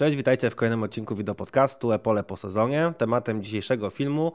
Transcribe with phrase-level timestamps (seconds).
[0.00, 2.92] Cześć, witajcie w kolejnym odcinku wideo podcastu Epole po sezonie.
[2.98, 4.32] Tematem dzisiejszego filmu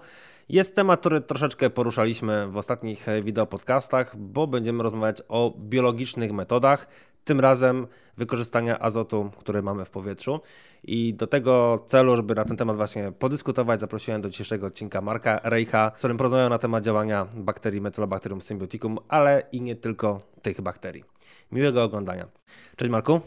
[0.50, 6.88] jest temat, który troszeczkę poruszaliśmy w ostatnich wideo podcastach, bo będziemy rozmawiać o biologicznych metodach,
[7.24, 7.88] tym razem
[8.18, 10.40] wykorzystania azotu, który mamy w powietrzu.
[10.84, 15.40] I do tego celu, żeby na ten temat właśnie podyskutować, zaprosiłem do dzisiejszego odcinka Marka
[15.44, 20.62] Rejcha, z którym porozmawiam na temat działania bakterii Metylobacterium symbioticum, ale i nie tylko tych
[20.62, 21.04] bakterii.
[21.52, 22.28] Miłego oglądania.
[22.76, 23.22] Cześć Marku.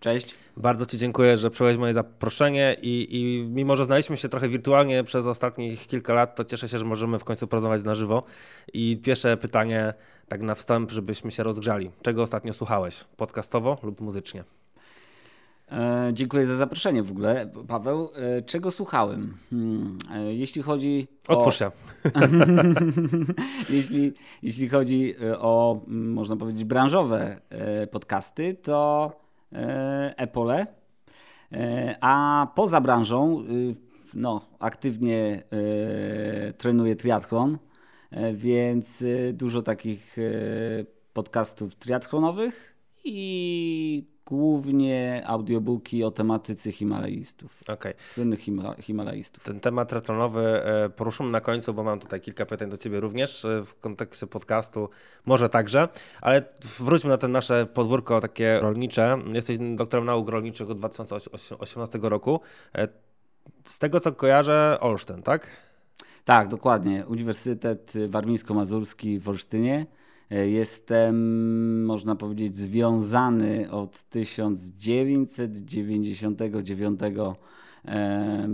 [0.00, 0.34] Cześć.
[0.56, 5.04] Bardzo Ci dziękuję, że przyjąłeś moje zaproszenie i, i mimo, że znaliśmy się trochę wirtualnie
[5.04, 8.22] przez ostatnich kilka lat, to cieszę się, że możemy w końcu porozmawiać na żywo.
[8.72, 9.94] I pierwsze pytanie,
[10.28, 11.90] tak na wstęp, żebyśmy się rozgrzali.
[12.02, 13.04] Czego ostatnio słuchałeś?
[13.16, 14.44] Podcastowo lub muzycznie?
[15.72, 18.10] E, dziękuję za zaproszenie w ogóle, Paweł.
[18.14, 19.36] E, czego słuchałem?
[19.50, 21.38] Hmm, e, jeśli chodzi o...
[21.38, 21.70] Otwórz się.
[23.70, 24.12] jeśli,
[24.42, 30.66] jeśli chodzi e, o, można powiedzieć, branżowe e, podcasty, to E, Epole.
[31.52, 33.76] E, a poza branżą, y,
[34.14, 37.58] no, aktywnie e, trenuję triathlon,
[38.34, 40.16] więc dużo takich
[41.12, 47.62] podcastów triathlonowych i głównie audiobooki o tematyce Himalajistów.
[47.68, 47.94] Okay.
[48.06, 48.40] Słynnych
[48.80, 49.42] Himalajistów.
[49.42, 53.44] Ten temat retronowy e, poruszymy na końcu, bo mam tutaj kilka pytań do Ciebie również
[53.44, 54.88] e, w kontekście podcastu,
[55.26, 55.88] może także,
[56.20, 56.42] ale
[56.78, 59.18] wróćmy na te nasze podwórko takie rolnicze.
[59.32, 62.40] Jesteś doktorem nauk rolniczych od 2018 roku.
[62.74, 62.88] E,
[63.64, 65.50] z tego co kojarzę, Olsztyn, tak?
[66.24, 67.06] Tak, dokładnie.
[67.06, 69.86] Uniwersytet Warmińsko-Mazurski w Olsztynie.
[70.30, 77.00] Jestem, można powiedzieć, związany od 1999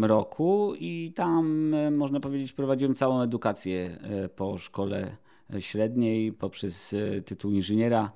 [0.01, 5.17] roku i tam, można powiedzieć, prowadziłem całą edukację e, po szkole
[5.61, 8.13] średniej poprzez e, tytuł inżyniera,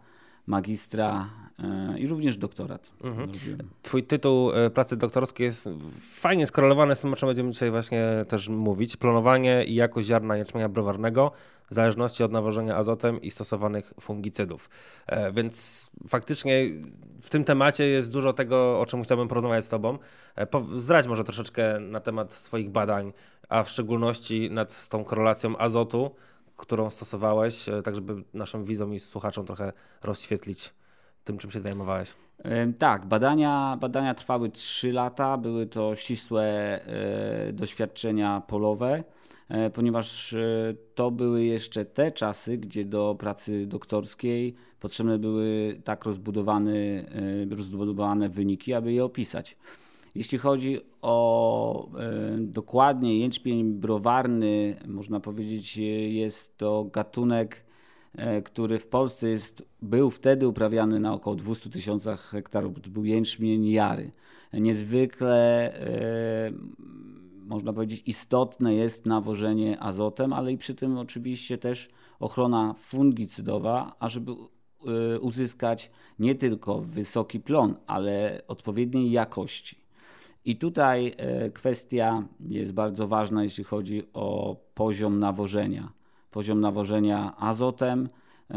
[0.49, 2.91] magistra e, i również doktorat.
[3.05, 3.29] Mhm.
[3.83, 5.69] Twój tytuł pracy doktorskiej jest
[6.01, 8.97] fajnie skorelowany z tym, o czym będziemy dzisiaj właśnie też mówić.
[8.97, 11.33] Planowanie i jakość ziarna jęczmienia browarnego
[11.71, 14.71] w zależności od nawożenia azotem i stosowanych fungicydów.
[15.07, 16.67] E, więc faktycznie
[17.23, 19.99] w tym temacie jest dużo tego, o czym chciałbym porozmawiać z Tobą.
[20.37, 23.13] E, zdradź może troszeczkę na temat swoich badań,
[23.49, 26.15] a w szczególności nad tą korelacją azotu,
[26.59, 30.75] którą stosowałeś, e, tak żeby naszym widzom i słuchaczom trochę rozświetlić
[31.25, 32.15] tym, czym się zajmowałeś.
[32.79, 36.81] Tak, badania, badania trwały 3 lata, były to ścisłe
[37.53, 39.05] doświadczenia polowe.
[39.49, 46.05] E, ponieważ e, to były jeszcze te czasy, gdzie do pracy doktorskiej potrzebne były tak
[46.05, 49.57] rozbudowane, e, rozbudowane wyniki, aby je opisać.
[50.15, 51.91] Jeśli chodzi o
[52.39, 55.77] dokładnie jęczmień browarny, można powiedzieć,
[56.09, 57.65] jest to gatunek,
[58.45, 62.81] który w Polsce jest, był wtedy uprawiany na około 200 tysiącach hektarów.
[62.81, 64.13] To był jęczmień jary.
[64.53, 65.73] Niezwykle
[67.47, 71.89] można powiedzieć, istotne jest nawożenie azotem, ale i przy tym oczywiście też
[72.21, 74.33] ochrona fungicydowa, ażeby
[75.21, 79.88] uzyskać nie tylko wysoki plon, ale odpowiedniej jakości.
[80.45, 81.15] I tutaj
[81.47, 85.93] y, kwestia jest bardzo ważna, jeśli chodzi o poziom nawożenia.
[86.31, 88.09] Poziom nawożenia azotem,
[88.51, 88.55] y,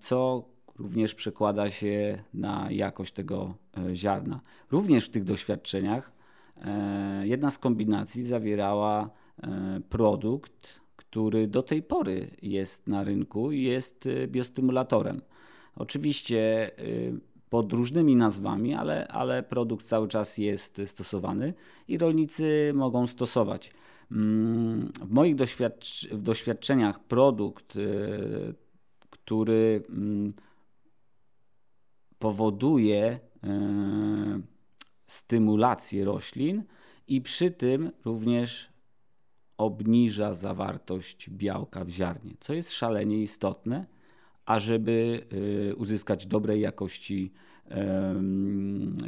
[0.00, 0.44] co
[0.78, 3.54] również przekłada się na jakość tego
[3.94, 4.40] ziarna.
[4.70, 6.12] Również w tych doświadczeniach
[6.64, 9.10] E, jedna z kombinacji zawierała
[9.42, 15.20] e, produkt, który do tej pory jest na rynku i jest e, biostymulatorem.
[15.76, 16.70] Oczywiście
[17.52, 21.54] pod różnymi nazwami, ale, ale produkt cały czas jest stosowany
[21.88, 23.72] i rolnicy mogą stosować.
[24.12, 27.78] Mm, w moich doświadcz doświadczeniach produkt,
[29.10, 30.32] który mm,
[32.18, 33.20] powoduje
[35.06, 36.64] stymulację roślin
[37.08, 38.72] i przy tym również
[39.58, 43.86] obniża zawartość białka w ziarnie, co jest szalenie istotne,
[44.46, 45.26] ażeby
[45.70, 47.32] y, uzyskać dobrej jakości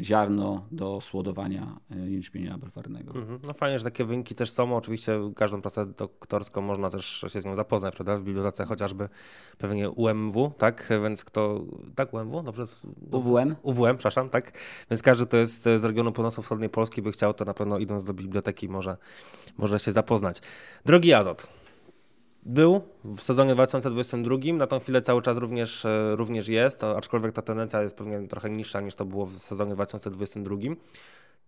[0.01, 3.15] ziarno do słodowania e, jęczmienia browarnego.
[3.15, 3.41] Mhm.
[3.47, 4.77] No fajnie, że takie wyniki też są.
[4.77, 8.17] Oczywiście każdą pracę doktorską można też się z nią zapoznać, prawda?
[8.17, 9.09] W bibliotece chociażby
[9.59, 10.89] pewnie UMW, tak?
[11.03, 11.65] Więc kto...
[11.95, 12.43] Tak, UMW?
[12.43, 12.65] Dobrze?
[13.11, 13.57] UWM.
[13.63, 14.53] UWM, przepraszam, tak?
[14.91, 18.15] Więc każdy, kto jest z regionu północno-wschodniej Polski by chciał, to na pewno idąc do
[18.15, 18.97] biblioteki może,
[19.59, 20.41] może się zapoznać.
[20.85, 21.47] Drogi Azot,
[22.45, 27.43] był w sezonie 2022, na tą chwilę cały czas również, e, również jest, aczkolwiek ta
[27.43, 30.57] tendencja jest pewnie trochę niższa niż to było w sezonie 2022.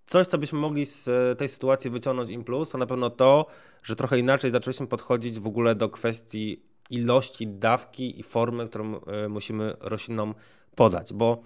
[0.06, 3.46] Coś, co byśmy mogli z e, tej sytuacji wyciągnąć im plus, to na pewno to,
[3.82, 9.28] że trochę inaczej zaczęliśmy podchodzić w ogóle do kwestii ilości dawki i formy, którą e,
[9.28, 10.34] musimy roślinom
[10.74, 11.42] podać, bo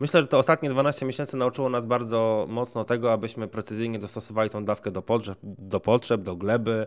[0.00, 4.64] Myślę, że to ostatnie 12 miesięcy nauczyło nas bardzo mocno tego, abyśmy precyzyjnie dostosowali tą
[4.64, 6.86] dawkę do potrzeb, do, potrzeb, do gleby,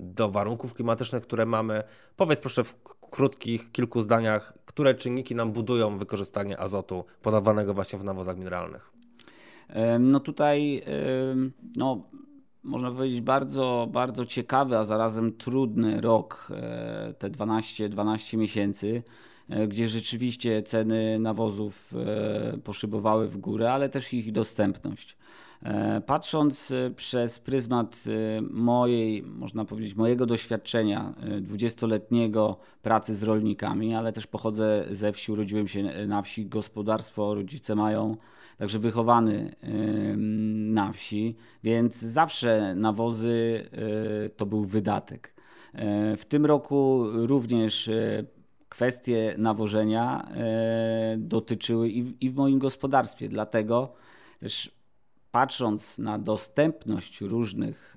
[0.00, 1.82] do warunków klimatycznych, które mamy.
[2.16, 2.76] Powiedz proszę w
[3.10, 8.92] krótkich, kilku zdaniach, które czynniki nam budują wykorzystanie azotu podawanego właśnie w nawozach mineralnych.
[9.98, 10.82] No tutaj
[11.76, 12.04] no,
[12.64, 19.02] można powiedzieć bardzo, bardzo ciekawy, a zarazem trudny rok, e, te 12, 12 miesięcy,
[19.48, 25.16] e, gdzie rzeczywiście ceny nawozów e, poszybowały w górę, ale też ich dostępność.
[26.06, 28.04] Patrząc przez pryzmat
[28.50, 35.68] mojej, można powiedzieć, mojego doświadczenia dwudziestoletniego pracy z rolnikami, ale też pochodzę ze wsi, urodziłem
[35.68, 38.16] się na wsi, gospodarstwo rodzice mają
[38.58, 39.54] także wychowany
[40.72, 43.64] na wsi, więc zawsze nawozy
[44.36, 45.34] to był wydatek.
[45.74, 48.24] E, w tym roku również e,
[48.68, 51.88] kwestie nawożenia e, dotyczyły
[52.20, 53.92] i w moim gospodarstwie, dlatego
[54.40, 54.79] też
[55.32, 57.96] patrząc na dostępność różnych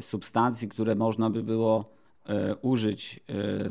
[0.00, 1.92] substancji, które można by było
[2.62, 3.20] użyć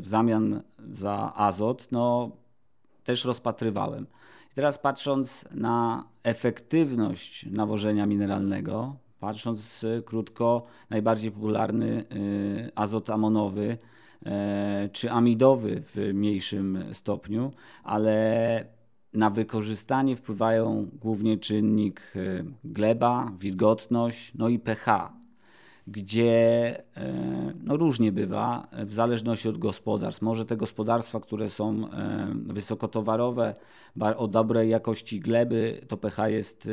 [0.00, 0.62] w zamian
[0.92, 2.30] za azot, no
[3.04, 4.06] też rozpatrywałem.
[4.52, 12.04] I teraz patrząc na efektywność nawożenia mineralnego, patrząc krótko, najbardziej popularny
[12.74, 13.78] azot amonowy
[14.92, 17.52] czy amidowy w mniejszym stopniu,
[17.84, 18.66] ale
[19.14, 25.12] na wykorzystanie wpływają głównie czynnik y, gleba, wilgotność, no i pH
[25.86, 30.22] gdzie e, no różnie bywa, w zależności od gospodarstw.
[30.22, 33.54] Może te gospodarstwa, które są e, wysokotowarowe,
[34.16, 36.70] o dobrej jakości gleby, to pH jest e,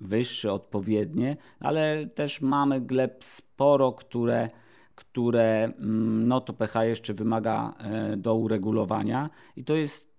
[0.00, 4.50] wyższe, odpowiednie, ale też mamy gleb sporo, które
[4.94, 7.74] które mm, no to pH jeszcze wymaga
[8.16, 10.15] do uregulowania i to jest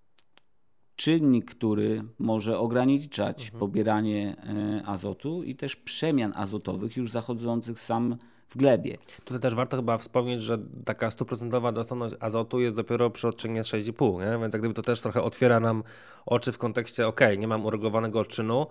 [0.97, 3.59] czynnik, który może ograniczać mhm.
[3.59, 8.17] pobieranie e, azotu i też przemian azotowych już zachodzących sam
[8.49, 8.97] w glebie.
[9.25, 14.19] Tutaj też warto chyba wspomnieć, że taka stuprocentowa dostępność azotu jest dopiero przy odczynie 6,5,
[14.19, 14.41] nie?
[14.41, 15.83] więc jak gdyby to też trochę otwiera nam
[16.25, 18.67] oczy w kontekście, ok, nie mam uregulowanego odczynu,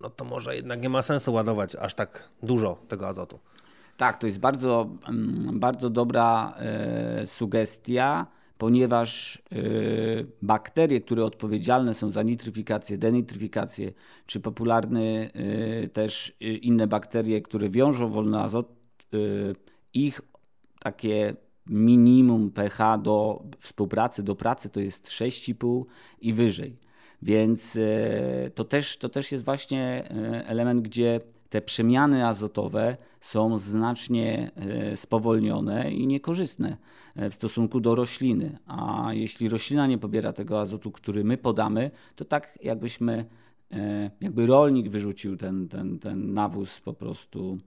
[0.00, 3.38] no to może jednak nie ma sensu ładować aż tak dużo tego azotu.
[3.96, 8.26] Tak, to jest bardzo, mm, bardzo dobra e, sugestia
[8.58, 13.92] ponieważ y, bakterie, które odpowiedzialne są za nitryfikację, denitryfikację,
[14.26, 15.30] czy popularne
[15.92, 18.76] też y, inne bakterie, które wiążą wolny azot,
[19.94, 20.20] ich
[20.80, 21.34] takie
[21.66, 25.84] minimum pH do współpracy, do pracy to jest 6,5
[26.20, 26.78] i wyżej.
[27.22, 27.78] Więc
[28.54, 30.08] to też, to też jest właśnie
[30.46, 36.76] element, gdzie te przemiany azotowe są znacznie e, spowolnione i niekorzystne
[37.16, 38.58] e, w stosunku do rośliny.
[38.66, 43.24] A jeśli roślina nie pobiera tego azotu, który my podamy, to tak jakbyśmy,
[43.72, 47.58] e, jakby rolnik wyrzucił ten, ten, ten nawóz po prostu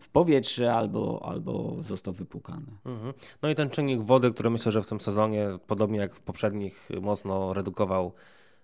[0.00, 2.66] w powietrze albo, albo został wypłukany.
[2.84, 3.14] Mhm.
[3.42, 6.88] No i ten czynnik wody, który myślę, że w tym sezonie, podobnie jak w poprzednich,
[7.00, 8.12] mocno redukował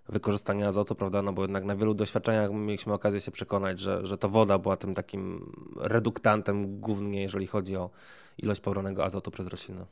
[0.09, 1.21] wykorzystania azotu, prawda?
[1.21, 4.77] No bo jednak na wielu doświadczeniach mieliśmy okazję się przekonać, że, że to woda była
[4.77, 7.89] tym takim reduktantem głównie, jeżeli chodzi o
[8.37, 9.85] ilość pobranego azotu przez rośliny.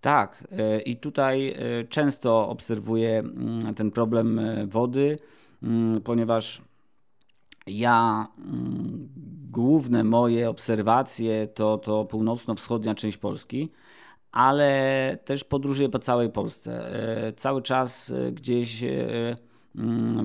[0.00, 5.18] Tak, e, i tutaj e, często obserwuję mm, ten problem e, wody,
[5.62, 6.62] mm, ponieważ
[7.66, 9.08] ja mm,
[9.50, 13.72] główne moje obserwacje to, to północno-wschodnia część Polski,
[14.32, 16.90] ale też podróżuję po całej Polsce.
[17.36, 18.84] Cały czas gdzieś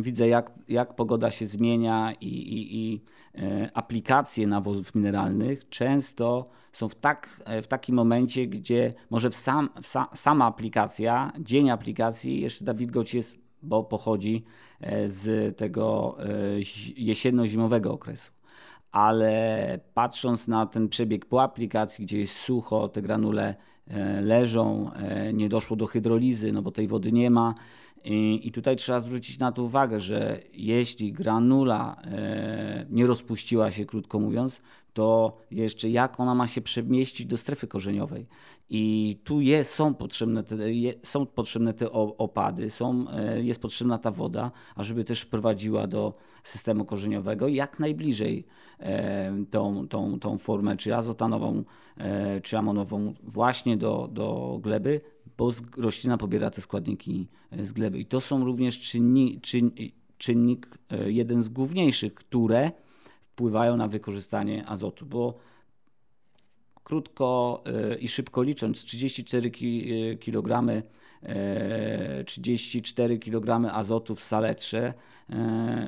[0.02, 3.02] widzę, jak, jak pogoda się zmienia i, i, i
[3.36, 9.36] e, aplikacje nawozów mineralnych często są w, tak, e, w takim momencie, gdzie może w
[9.36, 14.44] sam, w sama aplikacja, dzień aplikacji, jeszcze ta wilgoć jest, bo pochodzi
[14.82, 16.18] e, z tego
[16.96, 18.32] jesienno-zimowego okresu.
[18.92, 23.56] Ale patrząc na ten przebieg po aplikacji, gdzie jest sucho, te granule
[24.22, 24.92] leżą,
[25.34, 27.56] nie doszło do hydrolizy, no bo tej wody nie ma,
[28.04, 33.86] i, I, tutaj trzeba zwrócić na to uwagę, że jeśli granula e, nie rozpuściła się,
[33.86, 34.62] krótko mówiąc,
[34.94, 38.26] to jeszcze jak ona ma się przemieścić do strefy korzeniowej.
[38.70, 43.98] I tu jest, są, potrzebne te, je, są potrzebne te opady, są, e, jest potrzebna
[43.98, 48.46] ta woda, ażeby też wprowadziła do systemu korzeniowego jak najbliżej
[48.80, 51.64] e, tą, tą, tą formę, czy azotanową,
[51.98, 55.02] e, czy amonową, właśnie do, do gleby,
[55.42, 58.00] bo roślina pobiera te składniki e, z gleby.
[58.00, 59.72] I to są również czynni, czyn,
[60.18, 62.72] czynnik, e, jeden z główniejszych, które
[63.24, 65.38] wpływają na wykorzystanie azotu, bo
[66.84, 67.64] krótko
[68.00, 69.52] i szybko licząc, 34
[70.20, 70.84] kg
[72.26, 74.94] 34 kg azotu w saletrze.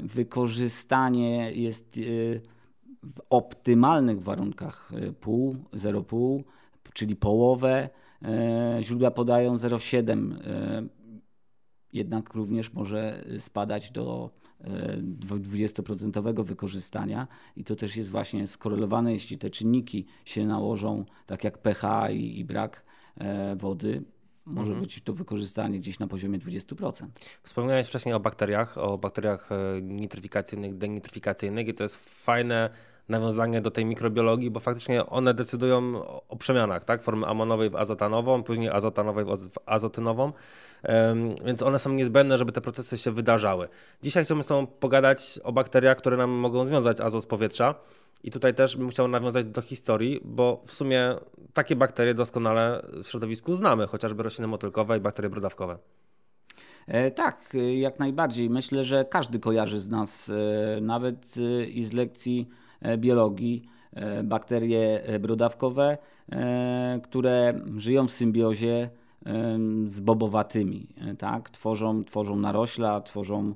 [0.04, 2.00] Wykorzystanie jest
[3.04, 6.44] w optymalnych warunkach pół, 0,5,
[6.94, 7.90] czyli połowę.
[8.82, 10.89] Źródła podają 0,7
[11.94, 14.30] jednak również może spadać do
[15.30, 21.58] 20% wykorzystania i to też jest właśnie skorelowane, jeśli te czynniki się nałożą, tak jak
[21.58, 22.84] pH i, i brak
[23.18, 24.03] e, wody,
[24.46, 24.82] może mhm.
[24.82, 27.08] być to wykorzystanie gdzieś na poziomie 20%.
[27.44, 32.70] Wspomniałeś wcześniej o bakteriach, o bakteriach e, nitryfikacyjnych, denitryfikacyjnych i to jest fajne
[33.10, 37.04] nawiązanie do tej mikrobiologii, bo faktycznie one decydują o przemianach, tak?
[37.04, 40.34] Formy amonowej w azotanową, później azotanowej w azotynową,
[41.46, 43.68] więc one są niezbędne, żeby te procesy się wydarzały.
[44.04, 47.76] Dzisiaj chciałbym z Tobą pogadać o bakteriach, które nam mogą związać azot z powietrza.
[48.24, 51.16] I tutaj też bym chciał nawiązać do historii, bo w sumie
[51.54, 55.78] takie bakterie doskonale w środowisku znamy, chociażby rośliny motylkowe i bakterie brodawkowe.
[56.88, 58.50] E, tak, jak najbardziej.
[58.50, 62.62] Myślę, że każdy kojarzy z nas, e, nawet e, i z lekcji E,
[62.98, 63.63] biologii,
[63.94, 65.98] e, bakterie e, brodawkowe,
[67.04, 68.90] które żyją w symbiozie
[69.86, 70.88] z bobowatymi.
[71.18, 71.50] Tak?
[71.50, 73.56] Tworzą, tworzą narośla, tworzą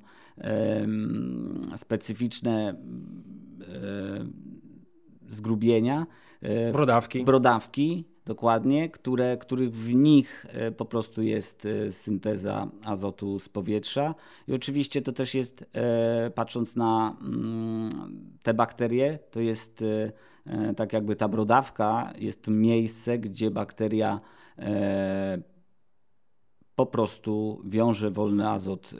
[1.75, 2.75] specyficzne
[5.27, 6.07] zgrubienia.
[6.72, 7.24] Brodawki.
[7.24, 14.15] Brodawki, Dokładnie, które, których w nich e, po prostu jest e, synteza azotu z powietrza.
[14.48, 19.84] I oczywiście to też jest, e, patrząc na mm, te bakterie, to jest
[20.75, 24.19] tak jakby ta brodawka, jest miejsce, gdzie bakteria
[26.75, 28.93] po prostu wiąże wolny azot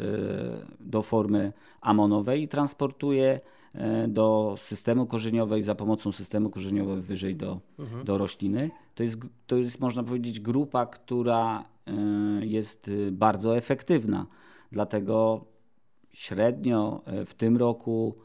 [0.80, 3.40] do formy amonowej i transportuje
[4.08, 8.04] do systemu korzeniowego za pomocą systemu korzeniowego wyżej do, mhm.
[8.06, 8.72] do rośliny.
[8.98, 11.92] To jest, to jest, można powiedzieć, grupa, która e,
[12.46, 14.28] jest bardzo efektywna.
[14.72, 15.46] Dlatego
[16.12, 18.16] średnio e, w tym roku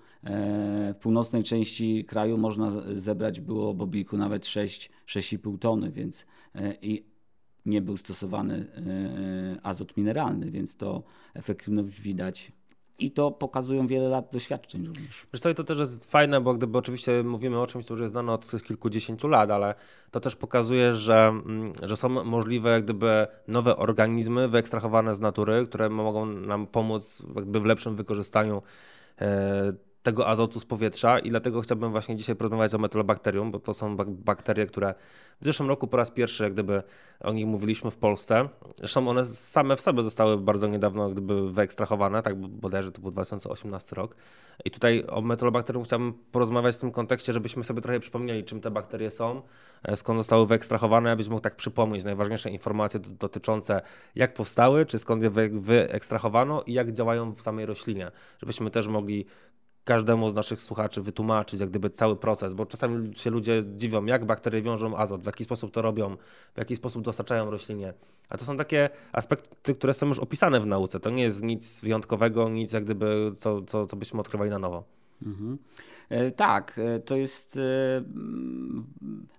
[0.95, 6.27] w północnej części kraju można zebrać było bobiku nawet 6-6,5 tony, więc
[6.83, 7.05] i
[7.67, 8.67] nie był stosowany
[9.63, 11.03] azot mineralny, więc to
[11.35, 12.53] efektywność widać
[13.05, 15.27] i to pokazują wiele lat doświadczeń również.
[15.41, 18.33] Co, to też jest fajne, bo gdyby oczywiście mówimy o czymś, co już jest znane
[18.33, 19.75] od kilkudziesięciu lat, ale
[20.11, 25.67] to też pokazuje, że, mm, że są możliwe jak gdyby nowe organizmy wyekstrahowane z natury,
[25.67, 28.63] które mogą nam pomóc jakby w lepszym wykorzystaniu
[29.21, 33.75] e, tego azotu z powietrza i dlatego chciałbym właśnie dzisiaj porozmawiać o metylobakterium, bo to
[33.75, 34.95] są bakterie, które
[35.41, 36.83] w zeszłym roku po raz pierwszy jak gdyby
[37.21, 38.49] o nich mówiliśmy w Polsce.
[38.79, 43.11] Zresztą one same w sobie zostały bardzo niedawno jak gdyby wyekstrahowane, tak bodajże to był
[43.11, 44.17] 2018 rok.
[44.65, 48.71] I tutaj o metylobakterium chciałbym porozmawiać w tym kontekście, żebyśmy sobie trochę przypomnieli, czym te
[48.71, 49.43] bakterie są,
[49.83, 53.81] e, skąd zostały wyekstrahowane, abyś mógł tak przypomnieć najważniejsze informacje dotyczące
[54.15, 59.27] jak powstały, czy skąd je wyekstrahowano i jak działają w samej roślinie, żebyśmy też mogli
[59.85, 64.25] każdemu z naszych słuchaczy wytłumaczyć jak gdyby cały proces, bo czasami się ludzie dziwią, jak
[64.25, 66.17] bakterie wiążą azot, w jaki sposób to robią,
[66.55, 67.95] w jaki sposób dostarczają roślinie.
[68.29, 71.01] A to są takie aspekty, które są już opisane w nauce.
[71.01, 74.85] To nie jest nic wyjątkowego, nic jak gdyby, co, co, co byśmy odkrywali na nowo.
[75.27, 75.59] Mhm.
[76.09, 77.61] E, tak, e, to jest e,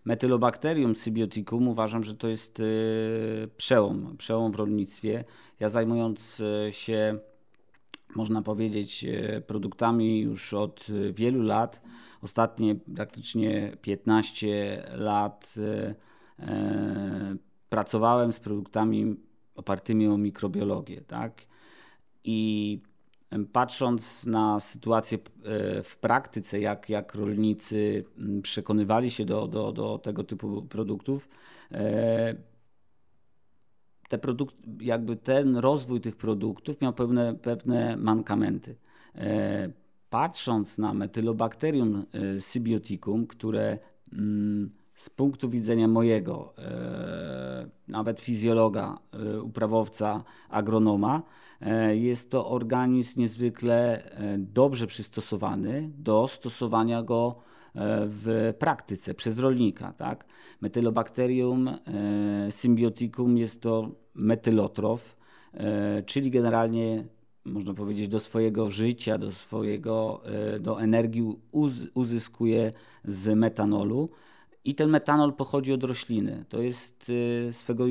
[0.05, 1.67] Metylobacterium symbioticum.
[1.67, 2.61] Uważam, że to jest
[3.57, 5.23] przełom, przełom w rolnictwie.
[5.59, 7.19] Ja zajmując się
[8.15, 11.81] można powiedzieć, e, produktami już od wielu lat.
[12.21, 15.95] Ostatnie praktycznie 15 lat e,
[16.39, 17.35] e,
[17.69, 19.15] pracowałem z produktami
[19.55, 21.01] opartymi o mikrobiologię.
[21.01, 21.41] Tak?
[22.23, 22.79] I
[23.53, 25.17] patrząc na sytuację
[25.83, 28.05] w praktyce, jak, jak rolnicy
[28.43, 31.29] przekonywali się do, do, do tego typu produktów,
[34.13, 38.75] te produkt, jakby ten rozwój tych produktów miał pewne, pewne mankamenty.
[39.15, 39.69] E,
[40.09, 43.77] patrząc na Metylobacterium e, symbioticum, które
[44.13, 48.97] mm, z punktu widzenia mojego, e, nawet fizjologa,
[49.43, 51.23] uprawowca, agronoma,
[51.91, 54.03] jest to organizm niezwykle
[54.37, 57.35] dobrze przystosowany do stosowania go
[58.05, 59.93] w praktyce przez rolnika.
[59.93, 60.25] Tak?
[60.61, 61.69] Metylobacterium
[62.49, 65.15] symbioticum jest to metylotrof,
[65.53, 67.05] e, czyli generalnie
[67.45, 71.23] można powiedzieć do swojego życia, do swojego, e, do energii
[71.93, 72.71] uzyskuje
[73.05, 74.09] z metanolu.
[74.65, 76.45] I ten metanol pochodzi od rośliny.
[76.49, 77.11] To jest
[77.49, 77.85] e, swego,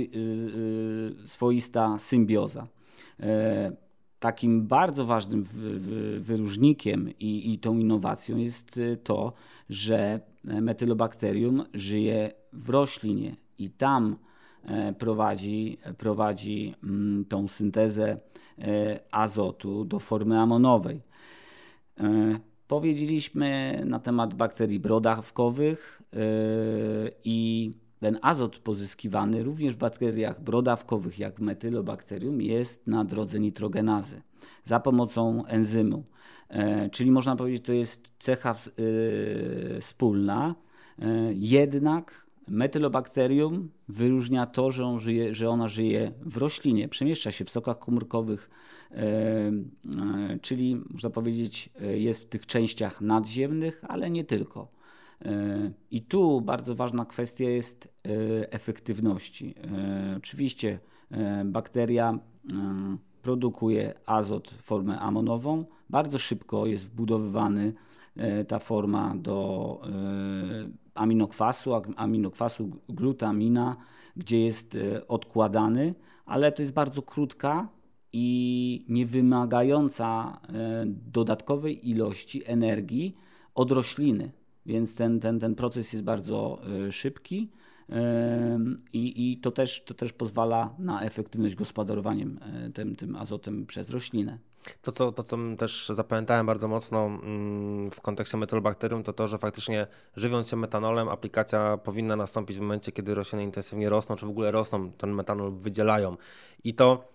[1.27, 2.67] swoista symbioza.
[4.19, 5.47] Takim bardzo ważnym
[6.21, 9.33] wyróżnikiem i, i tą innowacją jest to,
[9.71, 14.17] że metylobakterium żyje w roślinie i tam
[14.99, 18.17] prowadzi, prowadzi mm, tą syntezę
[19.11, 21.01] azotu do formy amonowej.
[22.69, 26.03] Powiedzieliśmy na temat bakterii brodawkowych
[27.25, 27.71] i
[28.03, 34.23] ten azot pozyskiwany również w bakteriach brodawkowych, jak w metylobakterium, jest na drodze nitrogenazy
[34.65, 36.05] za pomocą enzymu.
[36.49, 40.55] E, czyli można powiedzieć, to jest cecha e, wspólna,
[40.99, 47.45] e, jednak metylobakterium wyróżnia to, że, on żyje, że ona żyje w roślinie, przemieszcza się
[47.45, 48.51] w sokach komórkowych,
[50.43, 54.69] czyli można powiedzieć, jest w tych częściach nadziemnych, ale nie tylko.
[55.91, 57.89] I tu bardzo ważna kwestia jest
[58.51, 59.55] efektywności.
[60.17, 60.79] Oczywiście
[61.45, 62.19] bakteria
[63.23, 65.65] produkuje azot w formę amonową.
[65.91, 67.73] Bardzo szybko jest wbudowywany
[68.17, 73.77] e, ta forma do e, aminokwasu, aminokwasu glutamina,
[74.17, 75.95] gdzie jest e, odkładany,
[76.27, 77.69] ale to jest bardzo krótka
[78.13, 80.41] i nie wymagająca
[80.87, 83.17] dodatkowej ilości energii
[83.55, 84.33] od rośliny.
[84.67, 86.59] Więc ten, ten, ten proces jest bardzo
[86.91, 87.51] szybki
[88.93, 93.91] i, i to, też, to też pozwala na efektywność gospodarowaniem e, tym, tym azotem przez
[93.91, 94.39] roślinę.
[94.83, 99.39] To co, to, co też zapamiętałem bardzo mocno mm, w kontekście metylobakterium, to to, że
[99.39, 104.31] faktycznie żywiąc się metanolem, aplikacja powinna nastąpić w momencie, kiedy rośliny intensywnie rosną, czy w
[104.31, 106.17] ogóle rosną, ten metanol wydzielają.
[106.65, 107.12] I to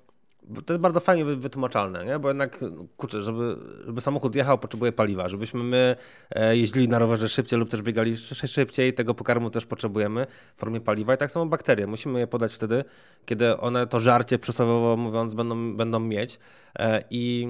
[0.65, 2.19] to jest bardzo fajnie wytłumaczalne, nie?
[2.19, 2.59] bo jednak,
[2.97, 5.27] kurczę, żeby, żeby samochód jechał, potrzebuje paliwa.
[5.27, 5.95] Żebyśmy my
[6.29, 10.81] e, jeździli na rowerze szybciej lub też biegali szybciej, tego pokarmu też potrzebujemy w formie
[10.81, 11.13] paliwa.
[11.13, 11.87] I tak samo bakterie.
[11.87, 12.83] Musimy je podać wtedy,
[13.25, 16.39] kiedy one to żarcie, przysłowiowo mówiąc, będą, będą mieć.
[16.79, 17.47] E, I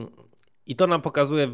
[0.68, 1.48] i to nam pokazuje,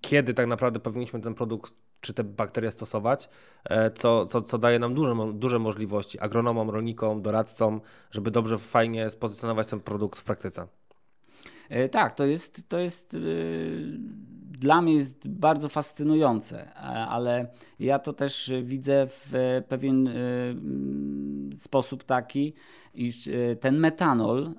[0.00, 3.28] kiedy tak naprawdę powinniśmy ten produkt czy te bakterie stosować,
[3.64, 9.10] e, co, co, co daje nam duże, duże możliwości agronomom, rolnikom, doradcom, żeby dobrze, fajnie
[9.10, 10.66] spozycjonować ten produkt w praktyce.
[11.68, 13.18] E, tak, to jest, to jest e,
[14.58, 16.74] dla mnie jest bardzo fascynujące,
[17.08, 19.32] ale ja to też widzę w
[19.68, 20.10] pewien
[21.56, 22.54] sposób taki,
[22.94, 23.28] iż
[23.60, 24.54] ten metanol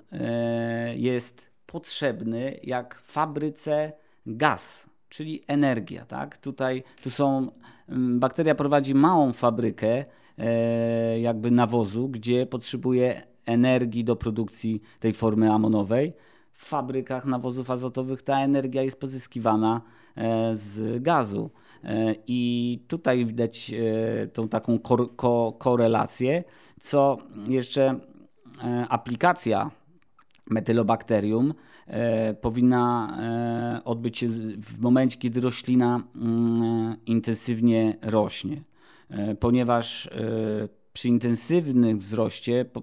[0.94, 3.92] jest potrzebny jak fabryce
[4.26, 6.04] gaz, czyli energia.
[6.04, 6.36] Tak?
[6.36, 7.50] Tutaj tu są,
[7.88, 10.04] mm, bakteria prowadzi małą fabrykę
[10.38, 16.12] e, jakby nawozu, gdzie potrzebuje energii do produkcji tej formy amonowej.
[16.52, 19.80] W fabrykach nawozów azotowych ta energia jest pozyskiwana
[20.16, 21.50] e, z gazu.
[21.84, 23.72] E, I tutaj widać
[24.32, 24.78] tą taką
[25.58, 26.44] korelację,
[26.80, 28.00] co jeszcze
[28.88, 29.70] aplikacja
[30.50, 31.54] metylobakterium
[31.86, 38.62] e, powinna e, odbyć się w momencie, kiedy roślina mm, intensywnie rośnie,
[39.10, 40.10] e, ponieważ e,
[40.92, 42.82] przy intensywnym wzroście po,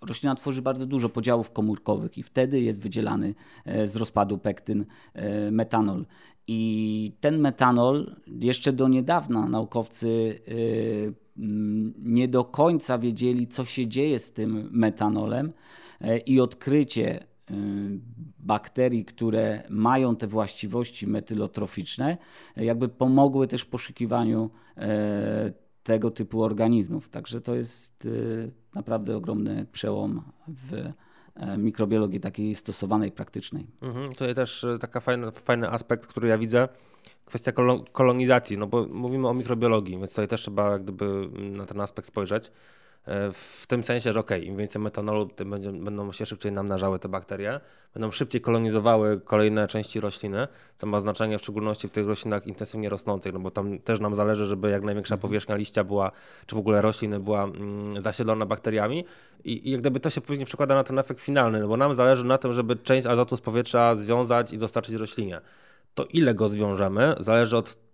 [0.00, 3.34] roślina tworzy bardzo dużo podziałów komórkowych i wtedy jest wydzielany
[3.64, 4.84] e, z rozpadu pektyn
[5.14, 6.06] e, metanol.
[6.46, 10.40] I ten metanol jeszcze do niedawna naukowcy
[12.02, 15.52] nie do końca wiedzieli, co się dzieje z tym metanolem
[16.26, 17.54] i odkrycie e,
[18.38, 22.18] bakterii, które mają te właściwości metylotroficzne,
[22.56, 24.50] e, jakby pomogły też w poszukiwaniu
[25.82, 27.08] tego typu organizmów.
[27.08, 28.08] Także to jest
[28.74, 30.92] naprawdę ogromny przełom w
[31.58, 33.66] mikrobiologii takiej stosowanej, praktycznej.
[33.82, 36.68] Mhm, tutaj też taki fajny, fajny aspekt, który ja widzę,
[37.24, 37.52] kwestia
[37.92, 42.08] kolonizacji, no bo mówimy o mikrobiologii, więc tutaj też trzeba jak gdyby na ten aspekt
[42.08, 42.50] spojrzeć.
[43.08, 46.98] E, w tym sensie, że ok, im więcej metanolu, tym będzie, będą się szybciej namnażały
[46.98, 47.60] te bakterie,
[47.94, 52.88] będą szybciej kolonizowały kolejne części rośliny, co ma znaczenie w szczególności w tych roślinach intensywnie
[52.88, 55.28] rosnących, no bo tam też nam zależy, żeby jak największa mhm.
[55.28, 56.12] powierzchnia liścia była,
[56.46, 59.04] czy w ogóle rośliny była mm, zasiedlona bakteriami
[59.44, 61.94] i, i jak gdyby to się później przekłada na ten efekt finalny, no bo nam
[61.94, 65.40] zależy na tym, żeby część azotu z powietrza związać i dostarczyć roślinie.
[65.94, 67.87] To ile go zwiążemy, zależy od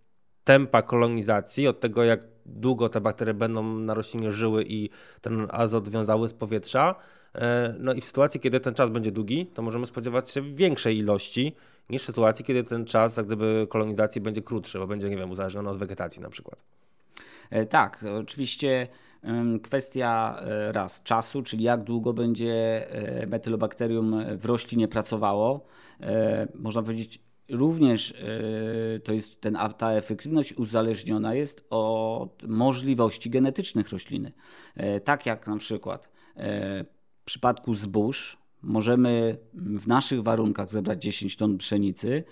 [0.44, 5.88] tempa kolonizacji, od tego jak długo te bakterie będą na roślinie żyły i ten azot
[5.88, 6.94] wiązały z powietrza.
[7.34, 10.98] E, no i w sytuacji, kiedy ten czas będzie długi, to możemy spodziewać się większej
[10.98, 11.56] ilości
[11.90, 15.30] niż w sytuacji, kiedy ten czas jak gdyby kolonizacji będzie krótszy, bo będzie, nie wiem,
[15.30, 16.64] uzależniony od wegetacji na przykład.
[17.50, 18.88] E, tak, oczywiście
[19.62, 22.86] kwestia e, raz czasu, czyli jak długo będzie
[23.26, 25.66] metylobakterium w roślinie pracowało.
[26.54, 34.32] Można powiedzieć, Również e, to jest ten, ta efektywność uzależniona jest od możliwości genetycznych rośliny.
[34.74, 41.36] E, tak jak na przykład e, w przypadku zbóż możemy w naszych warunkach zebrać 10
[41.36, 42.24] ton pszenicy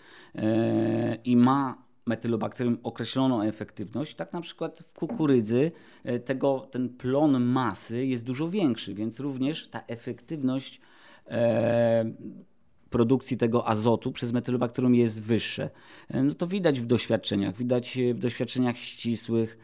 [1.24, 5.72] i ma metylobakterium określoną efektywność, tak na przykład w kukurydzy
[6.24, 10.80] tego, ten plon masy jest dużo większy, więc również ta efektywność
[12.92, 15.70] produkcji tego azotu przez metylobakterium jest wyższe.
[16.08, 19.58] E, no to widać w doświadczeniach, widać w doświadczeniach ścisłych,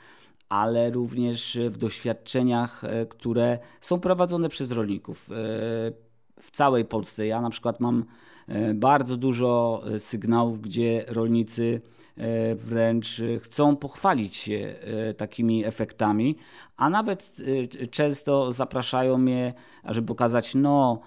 [0.49, 5.29] ale również w doświadczeniach, e, które są prowadzone przez rolników
[6.41, 7.27] w całej Polsce.
[7.27, 8.05] Ja na przykład mam
[8.75, 11.81] bardzo dużo sygnałów, gdzie rolnicy
[12.19, 16.37] E, wręcz chcą pochwalić się e, takimi efektami,
[16.77, 17.33] a nawet
[17.83, 21.01] e, często zapraszają mnie, żeby pokazać, no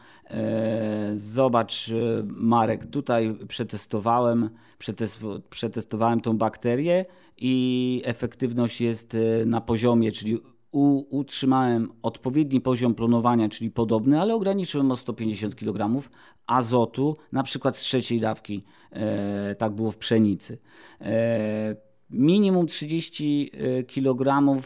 [1.13, 1.91] zobacz
[2.26, 4.50] Marek, tutaj przetestowałem,
[5.50, 7.06] przetestowałem tą bakterię
[7.38, 10.38] i efektywność jest na poziomie, czyli
[10.72, 16.02] utrzymałem odpowiedni poziom plonowania, czyli podobny, ale ograniczyłem o 150 kg
[16.48, 20.58] azotu, na przykład z trzeciej dawki, e, tak było w pszenicy.
[21.02, 21.76] E,
[22.10, 24.62] minimum 30 e, kg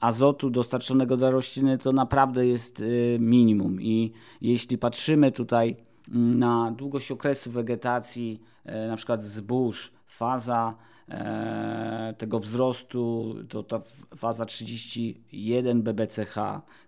[0.00, 3.82] azotu dostarczonego dla rośliny to naprawdę jest e, minimum.
[3.82, 5.76] I jeśli patrzymy tutaj
[6.08, 10.74] mm, na długość okresu wegetacji, e, na przykład zbóż, faza
[11.12, 13.80] E, tego wzrostu to ta
[14.16, 16.36] faza 31 BBCH,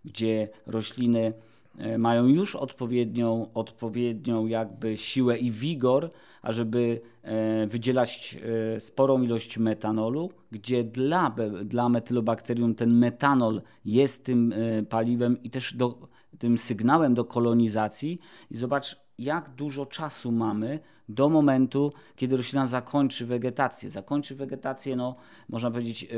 [0.04, 1.32] gdzie rośliny
[1.78, 6.10] e, mają już odpowiednią, odpowiednią jakby siłę i wigor,
[6.44, 8.38] ażeby e, wydzielać
[8.78, 14.54] sporą ilość metanolu, gdzie dla, dla metylobakterium ten metanol jest tym
[14.88, 15.98] paliwem i też do,
[16.38, 18.20] tym sygnałem do kolonizacji.
[18.50, 20.78] I zobacz, jak dużo czasu mamy
[21.08, 23.90] do momentu, kiedy roślina zakończy wegetację.
[23.90, 25.16] Zakończy wegetację, no,
[25.48, 26.08] można powiedzieć,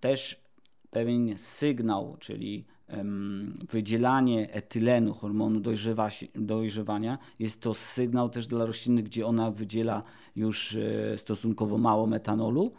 [0.00, 0.49] też
[0.90, 2.64] pewien sygnał, czyli
[3.68, 10.02] wydzielanie etylenu, hormonu dojrzewa, dojrzewania, jest to sygnał też dla rośliny, gdzie ona wydziela
[10.36, 12.72] już e, stosunkowo mało metanolu.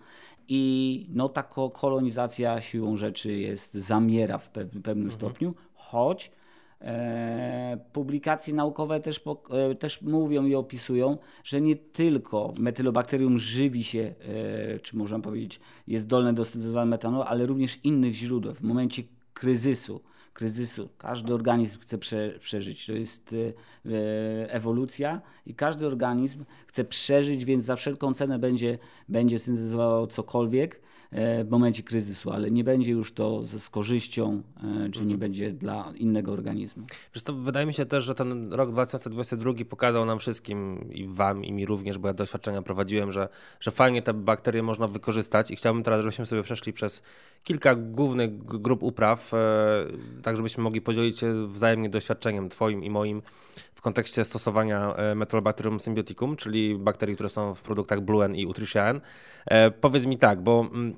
[0.47, 1.43] I no, ta
[1.73, 5.11] kolonizacja siłą rzeczy jest, zamiera w pewnym mhm.
[5.11, 6.31] stopniu, choć
[7.93, 14.79] publikacje naukowe też, e, też mówią i opisują, że nie tylko metylobakterium żywi się, e,
[14.79, 18.53] czy można powiedzieć, jest zdolne do syntezowania metanolu, ale również innych źródeł.
[18.53, 20.01] W momencie kryzysu,
[20.33, 22.85] kryzysu każdy organizm chce prze, przeżyć.
[22.85, 23.35] To jest
[24.47, 28.77] ewolucja i każdy organizm chce przeżyć, więc za wszelką cenę będzie,
[29.09, 34.89] będzie syntezował cokolwiek E, w momencie kryzysu, ale nie będzie już to z, korzyścią, e,
[34.89, 35.19] czy nie mhm.
[35.19, 36.83] będzie dla innego organizmu.
[37.15, 41.45] Wiesz co, wydaje mi się też, że ten rok 2022 pokazał nam wszystkim, i wam,
[41.45, 45.55] i mi również, bo ja doświadczenia prowadziłem, że, że fajnie te bakterie można wykorzystać i
[45.55, 47.03] chciałbym teraz, żebyśmy sobie przeszli przez
[47.43, 49.37] kilka głównych grup upraw, e,
[50.23, 53.21] tak żebyśmy mogli podzielić się wzajemnie doświadczeniem twoim i moim
[53.75, 59.01] w kontekście stosowania Metolobacterium symbioticum, czyli bakterii, które są w produktach Bluen i Utriciaen.
[59.81, 60.95] Powiedz mi tak, bo mm,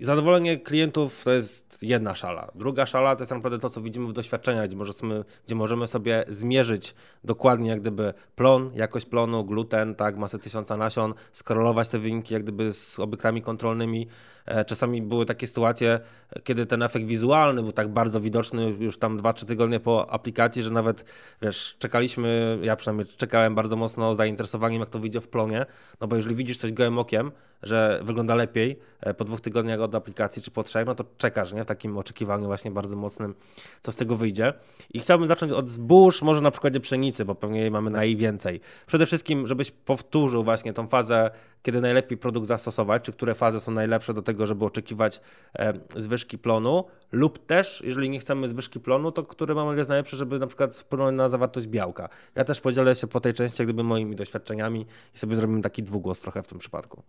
[0.00, 2.50] zadowolenie klientów to jest jedna szala.
[2.54, 6.24] Druga szala to jest naprawdę to, co widzimy w doświadczeniach, gdzie możemy, gdzie możemy sobie
[6.28, 6.94] zmierzyć
[7.24, 12.42] dokładnie jak gdyby plon, jakość plonu, gluten, tak, masę tysiąca nasion, skorelować te wyniki jak
[12.42, 14.08] gdyby z obiektami kontrolnymi.
[14.46, 16.00] E, czasami były takie sytuacje,
[16.44, 20.70] kiedy ten efekt wizualny był tak bardzo widoczny już tam 2-3 tygodnie po aplikacji, że
[20.70, 21.04] nawet,
[21.42, 25.66] wiesz, czekaliśmy, ja przynajmniej czekałem bardzo mocno zainteresowaniem, jak to wyjdzie w plonie,
[26.00, 27.32] no bo jeżeli widzisz coś gołym okiem,
[27.62, 31.52] że wygląda lepiej e, po dwóch tygodniach od aplikacji czy po trzech, no to czekasz
[31.52, 31.64] nie?
[31.64, 33.34] w takim oczekiwaniu właśnie bardzo mocnym,
[33.80, 34.52] co z tego wyjdzie.
[34.94, 38.60] I chciałbym zacząć od zbóż, może na przykładzie pszenicy, bo pewnie jej mamy najwięcej.
[38.86, 41.30] Przede wszystkim, żebyś powtórzył właśnie tą fazę,
[41.62, 45.20] kiedy najlepiej produkt zastosować, czy które fazy są najlepsze do tego, żeby oczekiwać
[45.58, 50.16] e, zwyżki plonu, lub też, jeżeli nie chcemy zwyżki plonu, to które mamy jest najlepsze,
[50.16, 52.08] żeby na przykład wpłynąć na zawartość białka.
[52.34, 56.20] Ja też podzielę się po tej części, gdyby moimi doświadczeniami i sobie zrobimy taki dwugłos
[56.20, 57.02] trochę w tym przypadku.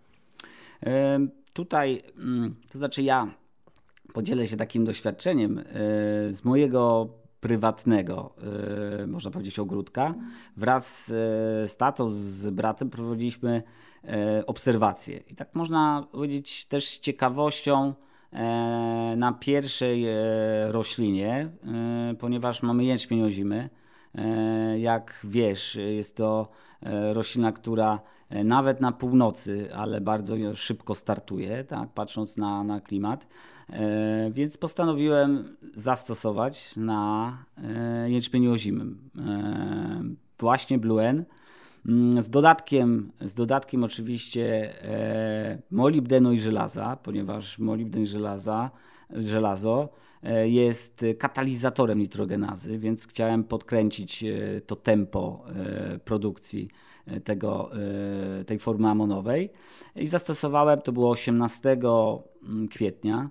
[1.53, 3.27] Tutaj, mm, to znaczy ja
[4.13, 5.63] podzielę się takim doświadczeniem e,
[6.33, 7.09] z mojego
[7.41, 8.33] prywatnego,
[9.03, 10.13] e, można powiedzieć, ogródka.
[10.57, 11.07] Wraz
[11.67, 13.63] z tatą, z bratem prowadziliśmy e,
[14.45, 15.17] obserwacje.
[15.17, 17.93] I tak można powiedzieć też z ciekawością
[19.17, 20.05] na pierwszej
[20.67, 21.49] roślinie,
[22.19, 23.69] ponieważ mamy jęczmień ozimy.
[24.77, 26.49] Jak wiesz, jest to
[27.13, 33.27] roślina, która E, nawet na północy, ale bardzo szybko startuje, tak, patrząc na, na klimat.
[33.69, 40.03] E, więc postanowiłem zastosować na e, jęczmieniu ozimym e,
[40.39, 41.15] właśnie Bluen.
[41.15, 41.25] Mm,
[42.19, 48.71] z dodatkiem, z dodatkiem oczywiście e, molibdenu i żelaza, ponieważ molibden i żelaza,
[49.09, 49.89] żelazo
[50.23, 54.25] e, jest katalizatorem nitrogenazy, więc chciałem podkręcić
[54.65, 55.43] to tempo
[56.05, 56.69] produkcji
[57.23, 57.71] tego,
[58.45, 59.49] tej formy amonowej
[59.95, 63.29] i zastosowałem, to było 18 mm, kwietnia.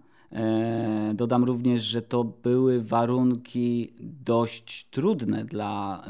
[1.15, 3.93] Dodam również, że to były warunki
[4.25, 6.05] dość trudne dla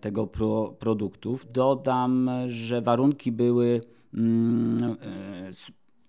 [0.00, 1.52] tego pro, produktów.
[1.52, 3.80] Dodam, że warunki były
[4.14, 4.96] mm,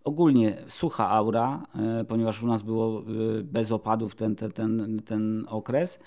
[0.03, 3.03] ogólnie sucha aura, e, ponieważ u nas było e,
[3.43, 5.99] bez opadów ten, ten, ten, ten okres.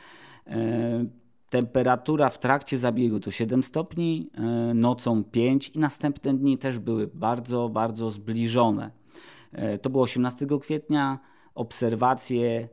[0.47, 1.05] E,
[1.51, 4.31] temperatura w trakcie zabiegu to 7 stopni,
[4.75, 8.91] nocą 5 i następne dni też były bardzo, bardzo zbliżone.
[9.83, 11.19] To było 18 kwietnia.
[11.57, 12.69] Obserwacje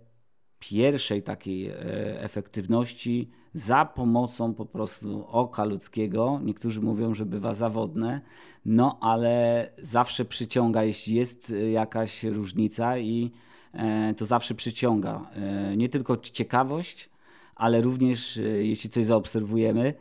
[0.60, 1.72] pierwszej takiej
[2.18, 6.40] efektywności za pomocą po prostu oka ludzkiego.
[6.44, 8.22] Niektórzy mówią, że bywa zawodne,
[8.66, 13.32] no ale zawsze przyciąga, jeśli jest y, jakaś różnica i
[13.74, 17.10] e, to zawsze przyciąga e, nie tylko ciekawość,
[17.56, 19.94] ale również e, jeśli coś zaobserwujemy,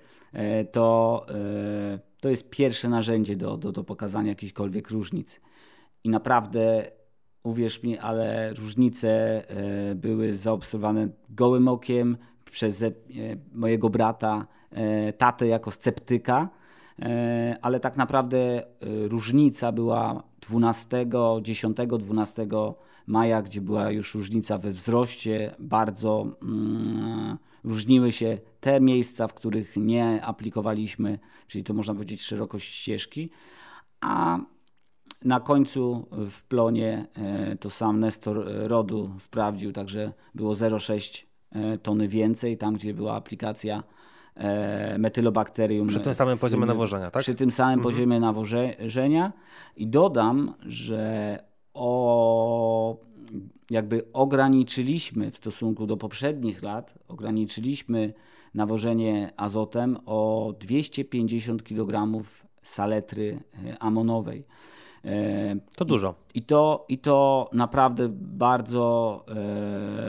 [0.72, 1.26] to,
[2.20, 5.40] to jest pierwsze narzędzie do, do, do pokazania jakiejkolwiek różnicy.
[6.04, 6.90] I naprawdę
[7.42, 9.42] uwierz mi, ale różnice
[9.94, 12.16] były zaobserwowane gołym okiem,
[12.52, 12.92] przez e,
[13.52, 16.48] mojego brata, e, tatę jako sceptyka,
[16.98, 21.06] e, ale tak naprawdę różnica była 12,
[21.42, 22.46] 10, 12
[23.06, 29.76] maja, gdzie była już różnica we wzroście, bardzo mm, różniły się te miejsca, w których
[29.76, 33.30] nie aplikowaliśmy, czyli to można powiedzieć szerokość ścieżki,
[34.00, 34.38] a
[35.24, 37.06] na końcu w plonie
[37.60, 43.82] to sam Nestor Rodu sprawdził, także było 0,6 E, tony więcej, tam gdzie była aplikacja
[44.36, 45.88] e, metylobakterium.
[45.88, 47.22] Przy tym samym poziomie nawożenia, tak?
[47.22, 47.94] Przy tym samym mhm.
[47.94, 49.32] poziomie nawożenia.
[49.76, 51.38] I dodam, że
[51.74, 52.96] o,
[53.70, 58.12] jakby ograniczyliśmy w stosunku do poprzednich lat, ograniczyliśmy
[58.54, 62.22] nawożenie azotem o 250 kg
[62.62, 64.44] saletry e, amonowej.
[65.76, 66.14] To dużo.
[66.34, 69.24] I to, i to naprawdę bardzo,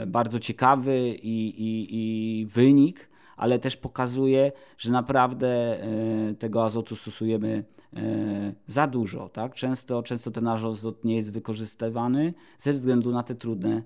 [0.02, 5.48] e, bardzo ciekawy i, i, i wynik, ale też pokazuje, że naprawdę
[5.82, 7.64] e, tego azotu stosujemy
[7.96, 9.28] e, za dużo.
[9.28, 9.54] Tak?
[9.54, 13.82] Często, często ten azot nie jest wykorzystywany ze względu na te trudne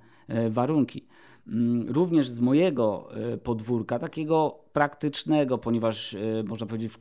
[0.51, 1.05] warunki.
[1.47, 3.09] Mm, również z mojego
[3.43, 6.93] podwórka, takiego praktycznego, ponieważ można powiedzieć,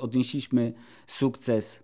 [0.00, 0.72] odnieśliśmy
[1.06, 1.83] sukces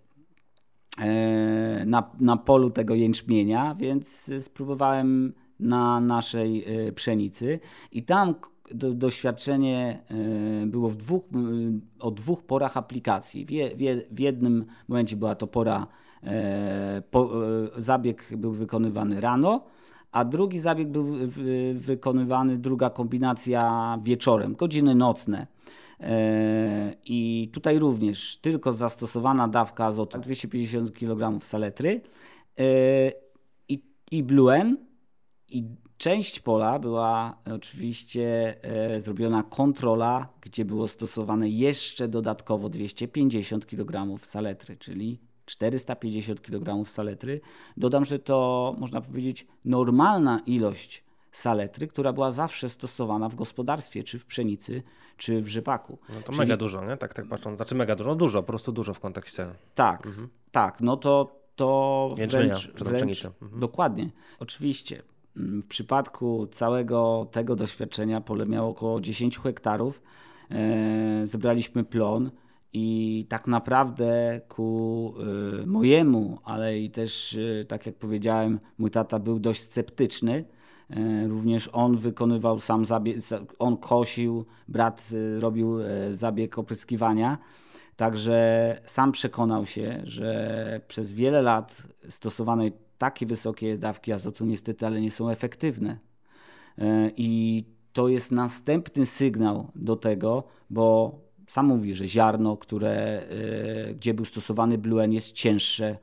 [1.85, 7.59] na, na polu tego jęczmienia, więc spróbowałem na naszej e, pszenicy
[7.91, 8.35] i tam
[8.73, 9.99] do, doświadczenie
[10.63, 11.23] e, było w dwóch,
[11.99, 13.45] o dwóch porach aplikacji.
[13.45, 15.87] W, w, w jednym momencie była to pora,
[17.11, 17.31] po,
[17.77, 19.63] zabieg był wykonywany rano,
[20.11, 21.07] a drugi zabieg był
[21.73, 25.47] wykonywany, druga kombinacja wieczorem, godziny nocne.
[26.01, 32.01] E, I tutaj również tylko zastosowana dawka azotu 250 kg saletry
[32.59, 32.63] e,
[33.69, 34.77] i, i Bluen
[35.49, 35.63] i
[35.97, 44.77] część pola była oczywiście e, zrobiona kontrola, gdzie było stosowane jeszcze dodatkowo 250 kg saletry,
[44.77, 47.41] czyli 450 kg saletry.
[47.77, 54.19] Dodam, że to można powiedzieć normalna ilość saletry, która była zawsze stosowana w gospodarstwie, czy
[54.19, 54.81] w pszenicy,
[55.17, 55.97] czy w rzepaku.
[56.09, 56.37] No to Czyli...
[56.37, 56.97] mega dużo, nie?
[56.97, 57.57] Tak, tak patrząc.
[57.57, 59.47] Znaczy mega dużo, dużo, po prostu dużo w kontekście.
[59.75, 60.29] Tak, mhm.
[60.51, 63.59] tak, no to to Jęczmienia, wręcz, wręcz mhm.
[63.59, 64.09] dokładnie.
[64.39, 65.01] Oczywiście
[65.37, 70.01] mm, w przypadku całego tego doświadczenia pole miało około 10 hektarów.
[70.51, 72.31] E, zebraliśmy plon
[72.73, 75.13] i tak naprawdę ku
[75.61, 80.45] e, mojemu, ale i też, e, tak jak powiedziałem, mój tata był dość sceptyczny
[81.27, 83.17] również on wykonywał sam zabieg,
[83.59, 87.37] on kosił, brat e, robił e, zabieg opryskiwania.
[87.95, 92.65] Także sam przekonał się, że przez wiele lat stosowane
[92.97, 95.97] takie wysokie dawki azotu niestety, ale nie są efektywne.
[97.17, 101.15] I to jest następny sygnał do tego, bo
[101.47, 103.23] sam mówi, że ziarno, które,
[103.95, 105.97] gdzie był stosowany bluen jest cięższe,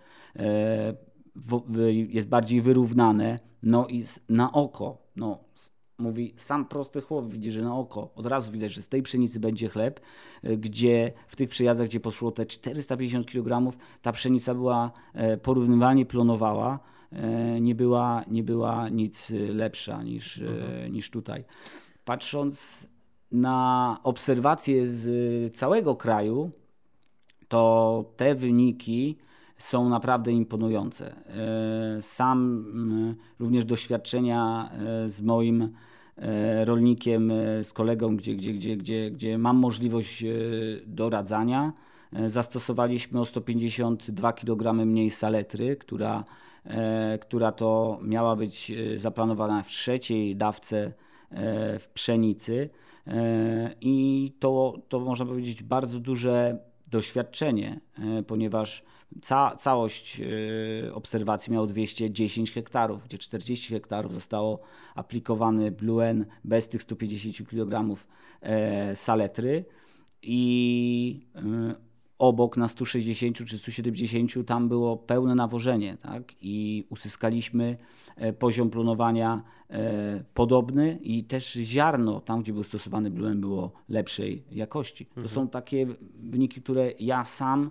[2.08, 5.38] jest bardziej wyrównane, no i na oko, no
[5.98, 9.40] mówi sam prosty chłop widzi, że na oko od razu widać, że z tej pszenicy
[9.40, 10.00] będzie chleb,
[10.42, 16.06] e, gdzie w tych przyjazdach, gdzie poszło te 450 kg, ta pszenica była e, porównywalnie
[16.06, 16.78] plonowała,
[17.12, 20.92] e, nie była, nie była nic lepsza niż, mhm.
[20.92, 21.44] niż tutaj.
[22.04, 22.86] Patrząc
[23.32, 26.50] na obserwacje z całego kraju,
[27.48, 29.18] to te wyniki
[29.58, 31.14] są naprawdę imponujące.
[31.96, 32.64] E, sam
[33.38, 35.68] również doświadczenia e, z moim
[36.16, 40.24] e, rolnikiem, z kolegą, gdzie, gdzie, gdzie, gdzie, gdzie mam możliwość
[40.86, 41.72] doradzania,
[42.26, 46.24] zastosowaliśmy o 152 kg mniej saletry, która,
[47.20, 50.92] która to miała być zaplanowana w trzeciej dawce
[51.78, 52.70] w pszenicy.
[53.80, 57.80] I to, to można powiedzieć bardzo duże doświadczenie,
[58.26, 58.84] ponieważ
[59.22, 64.60] Ca całość y, obserwacji miało 210 hektarów, gdzie 40 hektarów zostało
[64.94, 67.96] aplikowany Bluen bez tych 150 kg
[68.40, 69.64] e, saletry
[70.22, 76.22] i y, obok na 160 czy 170 tam było pełne nawożenie tak?
[76.40, 77.76] i uzyskaliśmy
[78.16, 84.44] e, poziom plonowania e, podobny i też ziarno tam, gdzie był stosowany Bluen było lepszej
[84.50, 85.04] jakości.
[85.06, 85.28] To mhm.
[85.28, 85.86] są takie
[86.20, 87.70] wyniki, które ja sam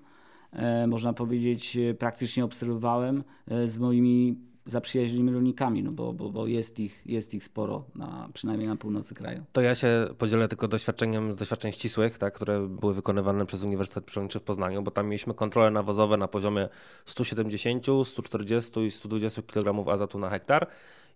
[0.88, 6.80] można powiedzieć, e, praktycznie obserwowałem e, z moimi zaprzyjaźnionymi rolnikami, no bo, bo, bo jest,
[6.80, 9.43] ich, jest ich sporo, na, przynajmniej na północy kraju.
[9.52, 14.06] To ja się podzielę tylko doświadczeniem z doświadczeń ścisłych, tak, które były wykonywane przez Uniwersytet
[14.06, 16.70] Przyrodniczy w Poznaniu, bo tam mieliśmy kontrole nawozowe na poziomie
[17.06, 20.67] 170, 140 i 120 kg azotu na hektar.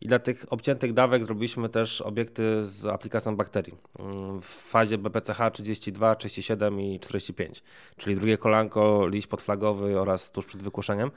[0.02, 5.52] I dla tych obciętych dawek zrobiliśmy też obiekty z aplikacją bakterii mm, w fazie BPCH
[5.54, 7.64] 32, 37 i 45,
[7.98, 11.12] czyli drugie kolanko, liść podflagowy oraz tuż przed wykłoszeniem.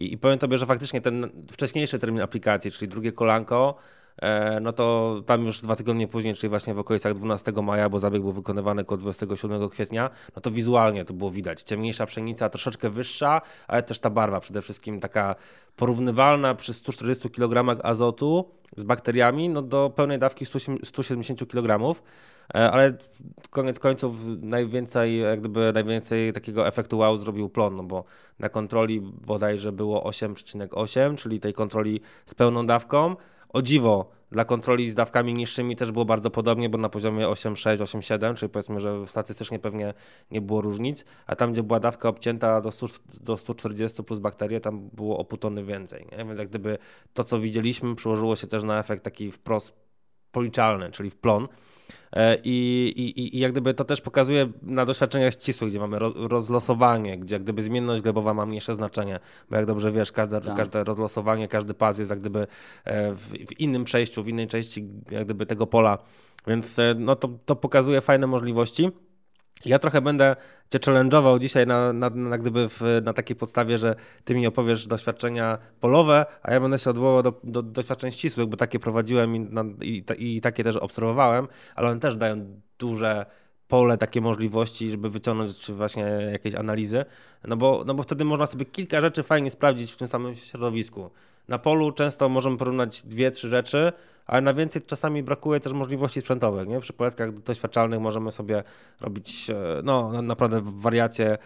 [0.00, 3.76] I, I powiem Tobie, że faktycznie ten wcześniejszy termin aplikacji, czyli drugie kolanko,
[4.60, 8.22] no to tam już dwa tygodnie później, czyli właśnie w okolicach 12 maja, bo zabieg
[8.22, 11.62] był wykonywany około 27 kwietnia, no to wizualnie to było widać.
[11.62, 15.34] Ciemniejsza pszenica, troszeczkę wyższa, ale też ta barwa przede wszystkim taka
[15.76, 20.46] porównywalna przy 140 kg azotu z bakteriami no do pełnej dawki
[20.84, 22.00] 170 kg.
[22.54, 22.96] E, ale
[23.50, 28.04] koniec końców najwięcej, jak gdyby najwięcej takiego efektu wow zrobił plon, no bo
[28.38, 33.16] na kontroli bodajże było 8,8, czyli tej kontroli z pełną dawką,
[33.48, 37.76] o dziwo, dla kontroli z dawkami niższymi też było bardzo podobnie, bo na poziomie 8,6,
[37.76, 39.94] 8,7, czyli powiedzmy, że statystycznie pewnie
[40.30, 42.86] nie było różnic, a tam, gdzie była dawka obcięta do, 100,
[43.20, 46.06] do 140 plus bakterie, tam było o pół tony więcej.
[46.12, 46.24] Nie?
[46.24, 46.78] Więc jak gdyby
[47.12, 49.72] to, co widzieliśmy, przełożyło się też na efekt taki wprost
[50.32, 51.48] policzalny, czyli w plon.
[52.12, 57.18] E, I, i, I jak gdyby to też pokazuje na doświadczeniach ścisłych, gdzie mamy rozlosowanie,
[57.18, 59.20] gdzie jak gdyby zmienność glebowa ma mniejsze znaczenie,
[59.50, 60.56] bo jak dobrze wiesz, każde, tak.
[60.56, 62.46] każde rozlosowanie, każdy pas jest jak gdyby
[62.84, 65.98] e, w, w, innym przejściu, w innej części jak gdyby tego pola,
[66.46, 68.90] więc e, no to, to pokazuje fajne możliwości.
[69.64, 70.36] Ja trochę będę
[70.70, 73.94] cię challenge'ował dzisiaj na, na, na, gdyby w, na takiej podstawie, że
[74.24, 78.56] ty mi opowiesz doświadczenia polowe, a ja będę się odwołał do, do doświadczeń ścisłych, bo
[78.56, 83.26] takie prowadziłem i, na, i, i takie też obserwowałem, ale one też dają duże
[83.68, 87.04] pole, takie możliwości, żeby wyciągnąć właśnie jakieś analizy,
[87.44, 91.10] no bo, no bo wtedy można sobie kilka rzeczy fajnie sprawdzić w tym samym środowisku.
[91.48, 93.92] Na polu często możemy porównać dwie, trzy rzeczy,
[94.26, 96.68] ale na więcej czasami brakuje też możliwości sprzętowych.
[96.68, 96.80] Nie?
[96.80, 98.64] Przy poletkach doświadczalnych możemy sobie
[99.00, 101.38] robić e, no, naprawdę wariacje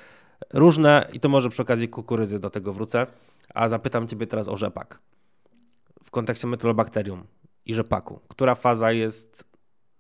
[0.53, 3.07] różne i to może przy okazji kukurydzy do tego wrócę.
[3.55, 4.99] A zapytam Ciebie teraz o rzepak.
[6.05, 7.27] W kontekście metylobakterium
[7.67, 8.21] i rzepaku.
[8.29, 9.45] Która faza jest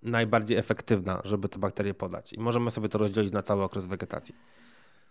[0.02, 2.32] najbardziej efektywna, żeby te bakterie podać?
[2.32, 4.34] I możemy sobie to rozdzielić na cały okres wegetacji.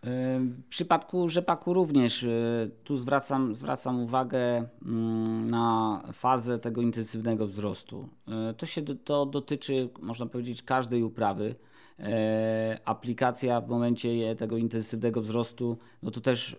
[0.04, 8.10] W przypadku rzepaku również y, tu zwracam, zwracam uwagę mm, na fazę tego intensywnego wzrostu.
[8.52, 11.56] Y, to się to dotyczy, można powiedzieć, każdej uprawy.
[12.00, 16.58] E, aplikacja w momencie tego intensywnego wzrostu, no to też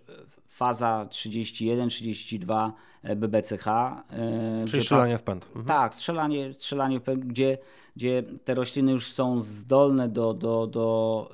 [0.53, 2.73] faza 31, 32
[3.15, 3.65] BBCH.
[4.67, 5.45] Czyli strzelanie w pęd.
[5.45, 5.65] Mhm.
[5.65, 7.57] Tak, strzelanie, strzelanie w pęd, gdzie,
[7.95, 11.29] gdzie te rośliny już są zdolne do, do, do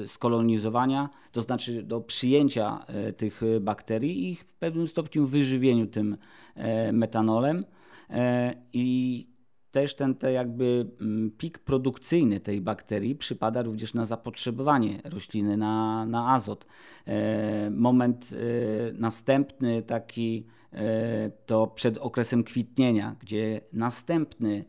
[0.00, 5.86] yy, skolonizowania, to znaczy do przyjęcia yy, tych bakterii i ich w pewnym stopniu wyżywieniu
[5.86, 6.16] tym
[6.56, 7.64] yy, metanolem.
[8.72, 9.26] I
[9.70, 16.06] też ten te jakby mm, pik produkcyjny tej bakterii przypada również na zapotrzebowanie rośliny na,
[16.06, 16.66] na azot.
[17.06, 24.64] E, moment e, następny taki e, to przed okresem kwitnienia, gdzie następny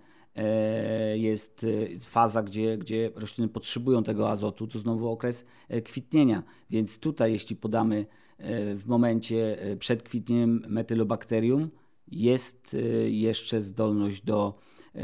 [1.13, 1.65] jest
[1.99, 5.45] faza, gdzie, gdzie rośliny potrzebują tego azotu, to znowu okres
[5.83, 6.43] kwitnienia.
[6.69, 8.05] Więc tutaj, jeśli podamy
[8.75, 11.69] w momencie przed kwitnieniem metylobakterium,
[12.07, 12.75] jest
[13.07, 14.59] jeszcze zdolność do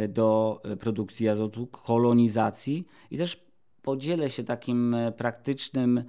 [0.09, 3.45] do e, produkcji azotu, kolonizacji i też
[3.81, 6.03] podzielę się takim e, praktycznym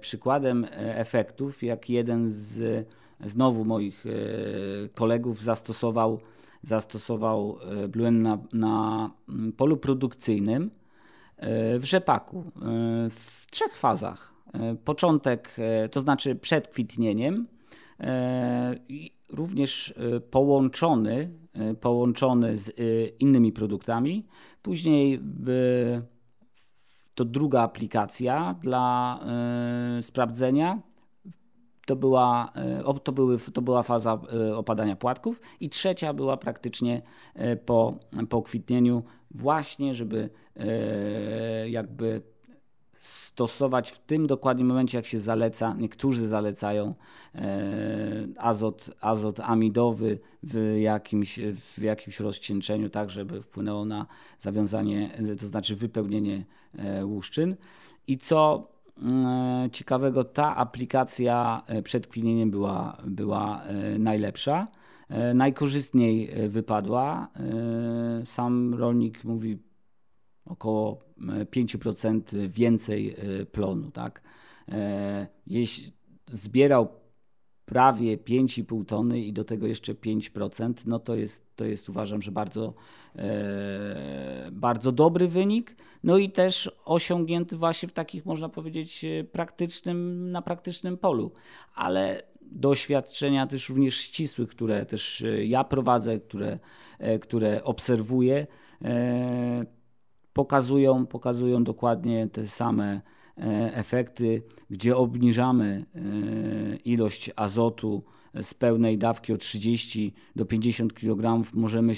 [0.00, 2.88] przykładem efektów, jak jeden z
[3.26, 4.04] znowu moich
[4.94, 6.20] kolegów zastosował,
[6.62, 7.58] zastosował
[7.88, 9.10] Bluen na, na
[9.56, 10.70] polu produkcyjnym
[11.78, 12.44] w rzepaku
[13.10, 14.34] w trzech fazach.
[14.84, 15.56] Początek,
[15.90, 17.46] to znaczy przed kwitnieniem,
[19.32, 19.94] również
[20.30, 22.72] połączony E, połączony z e,
[23.20, 24.26] innymi produktami.
[24.62, 25.20] Później
[27.14, 29.20] to druga aplikacja dla
[30.02, 30.82] sprawdzenia
[31.86, 32.52] to była,
[33.04, 34.20] to, były, to była faza
[34.54, 37.02] opadania płatków i trzecia była praktycznie
[37.66, 40.30] po, po kwitnieniu właśnie, żeby
[41.66, 42.22] jakby
[43.32, 46.94] stosować w tym dokładnie momencie, jak się zaleca, niektórzy zalecają
[47.34, 47.40] e,
[48.36, 51.40] azot, azot amidowy w jakimś,
[51.76, 54.06] w jakimś rozcieńczeniu, tak żeby wpłynęło na
[54.38, 55.10] zawiązanie,
[55.40, 56.44] to znaczy wypełnienie
[56.78, 57.56] e, łuszczyn.
[58.06, 58.68] I co
[59.02, 63.62] e, ciekawego, ta aplikacja przed kwinieniem była, była
[63.98, 64.68] najlepsza.
[65.34, 67.28] Najkorzystniej wypadła.
[68.24, 69.58] Sam rolnik mówi,
[70.44, 73.90] około 5% e, więcej e, plonu.
[73.90, 74.22] Tak?
[74.68, 75.92] E, jeśli
[76.26, 76.88] zbierał
[77.64, 82.32] prawie 5,5 tony i do tego jeszcze 5%, no to jest, to jest uważam, że
[82.32, 82.74] bardzo,
[84.52, 85.76] bardzo dobry wynik.
[86.02, 91.32] No i też osiągnięty właśnie w takich, można powiedzieć, praktycznym, na praktycznym polu.
[91.74, 96.58] Ale doświadczenia też również ścisłych, które też ja prowadzę, które,
[97.20, 98.46] które obserwuję,
[100.32, 103.00] pokazują, pokazują dokładnie te same
[103.38, 108.04] e, efekty, gdzie obniżamy e, ilość azotu
[108.42, 111.94] z pełnej dawki o 30 do 50 kg, możemy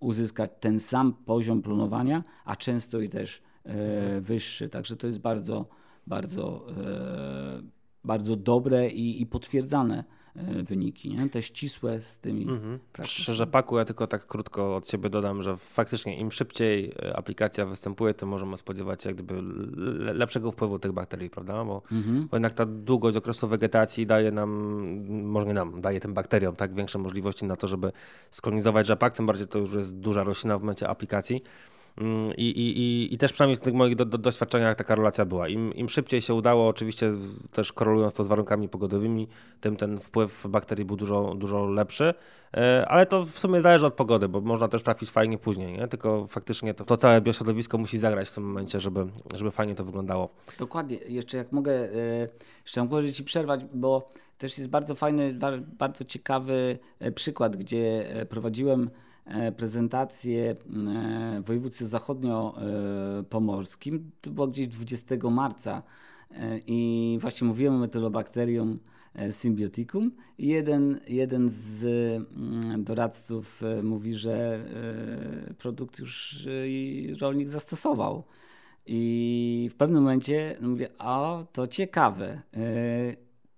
[0.00, 4.68] uzyskać ten sam poziom planowania, a często i też e, wyższy.
[4.68, 5.68] Także to jest bardzo,
[6.06, 6.66] bardzo,
[8.04, 10.04] bardzo dobre i, i potwierdzane
[10.62, 11.28] wyniki, nie?
[11.28, 12.78] te ścisłe z tymi mhm.
[13.02, 17.66] Szczerze Paku, ja tylko tak krótko od siebie dodam, że faktycznie im szybciej e, aplikacja
[17.66, 19.42] występuje, to możemy spodziewać się jak gdyby
[20.14, 21.64] lepszego wpływu tych bakterii, prawda?
[21.64, 22.28] Bo, mhm.
[22.30, 24.50] bo jednak ta długość okresu wegetacji daje nam,
[25.08, 27.92] może nie nam, daje tym bakteriom tak większe możliwości na to, żeby
[28.30, 31.40] skolonizować rzepak, tym bardziej to już jest duża roślina w momencie aplikacji.
[31.98, 35.48] Mm, I, i, I też przynajmniej z tych moich do, do, doświadczeniach taka relacja była.
[35.48, 37.12] Im, Im szybciej się udało, oczywiście
[37.52, 39.28] też korelując to z warunkami pogodowymi,
[39.60, 42.14] tym ten wpływ bakterii był dużo, dużo lepszy,
[42.56, 45.88] e, ale to w sumie zależy od pogody, bo można też trafić fajnie później, nie?
[45.88, 49.84] tylko faktycznie to, to całe biośrodowisko musi zagrać w tym momencie, żeby, żeby fajnie to
[49.84, 50.28] wyglądało.
[50.58, 50.96] Dokładnie.
[50.96, 51.88] Jeszcze jak mogę,
[52.64, 55.38] jeszcze mogę Ci przerwać, bo też jest bardzo fajny,
[55.78, 59.11] bardzo ciekawy e, przykład, gdzie prowadziłem E,
[59.56, 60.56] prezentację e,
[61.40, 64.10] w województwie zachodnio-pomorskim.
[64.20, 65.82] To było gdzieś 20 marca
[66.30, 68.78] e, i właśnie mówiłem o metylobakterium
[69.30, 74.64] symbioticum i jeden, jeden z mm, doradców mówi, że
[75.58, 76.46] produkt już
[77.20, 78.24] rolnik zastosował.
[78.86, 82.42] I w pewnym momencie mówię, o to ciekawe,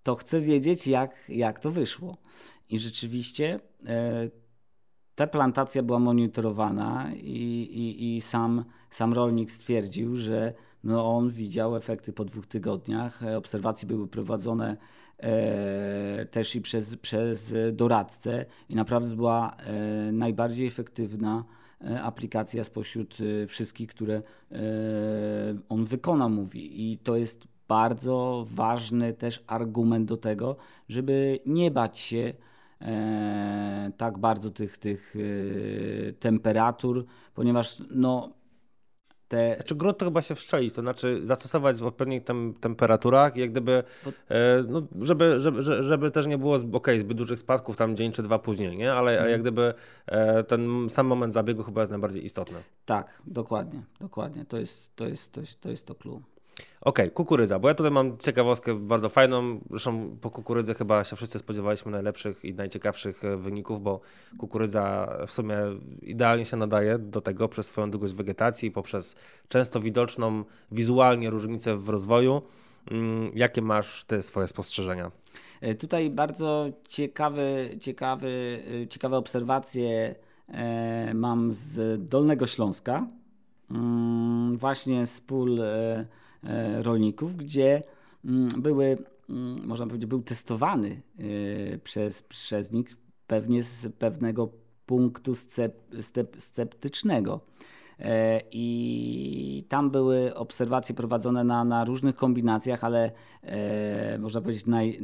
[0.03, 2.17] to chcę wiedzieć jak, jak to wyszło.
[2.71, 3.61] I rzeczywiście
[5.15, 10.55] ta plantacja była monitorowana i, i, i sam, sam rolnik stwierdził, że
[10.85, 13.21] no on widział efekty po dwóch tygodniach.
[13.37, 14.77] Obserwacje były prowadzone
[15.19, 21.45] e, też i przez, przez doradcę i naprawdę była e, najbardziej efektywna
[21.81, 24.23] e, aplikacja spośród e, wszystkich, które e,
[25.69, 26.93] on wykonał, mówi.
[26.93, 30.57] I to jest bardzo ważny też argument do tego,
[30.89, 32.54] żeby nie bać się e,
[33.97, 37.05] tak bardzo tych, tych e, temperatur,
[37.35, 38.33] ponieważ no,
[39.29, 39.55] te...
[39.55, 43.83] Znaczy grunt to chyba się wszczelić, to znaczy zastosować w odpowiednich tem temperaturach, jak gdyby,
[44.29, 48.23] e, no, żeby, żeby, żeby też nie było okay, zbyt dużych spadków tam dzień czy
[48.23, 48.93] dwa później, nie?
[48.93, 49.31] ale mm.
[49.31, 49.75] jak gdyby
[50.07, 52.59] e, ten sam moment zabiegu chyba jest najbardziej istotny.
[52.85, 54.45] Tak, dokładnie, dokładnie.
[54.45, 56.23] To jest to, jest, to, jest, to, jest to clue.
[56.85, 59.61] Okej, okay, kukurydza, bo ja tutaj mam ciekawostkę bardzo fajną.
[59.71, 64.01] Zresztą po kukurydzy chyba się wszyscy spodziewaliśmy najlepszych i najciekawszych e, wyników, bo
[64.39, 65.57] kukurydza w sumie
[66.03, 69.17] idealnie się nadaje do tego przez swoją długość wegetacji, poprzez
[69.49, 72.43] często widoczną wizualnie różnicę w rozwoju.
[72.91, 75.11] Mm, jakie masz ty swoje spostrzeżenia?
[75.61, 80.15] E, tutaj bardzo ciekawy, ciekawy, e, ciekawe obserwacje
[81.15, 83.07] mam z Dolnego Śląska.
[83.71, 85.61] Mm, właśnie z pól
[86.83, 87.83] rolników, gdzie
[88.25, 88.99] mm, były,
[89.31, 94.49] mm, można powiedzieć, był testowany e, przez, przez nich pewnie z pewnego
[94.87, 97.41] punktu scep, scep, sceptycznego.
[98.01, 104.99] E, I tam były obserwacje prowadzone na, na różnych kombinacjach, ale e, można powiedzieć naj,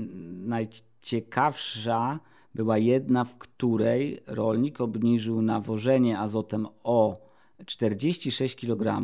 [0.47, 2.21] najciekawsza
[2.55, 7.30] była jedna, w której rolnik obniżył nawożenie azotem o
[7.67, 9.03] 46 kg,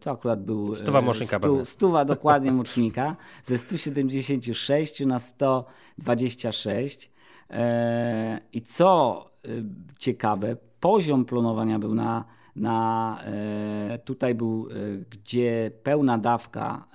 [0.00, 7.10] to akurat był stuwa, e, mocznika stu, stuwa dokładnie mocznika, ze 176 na 126.
[7.50, 9.48] E, I co e,
[9.98, 12.24] ciekawe, poziom plonowania był na
[12.56, 13.18] Na,
[14.04, 14.68] tutaj był,
[15.10, 16.86] gdzie pełna dawka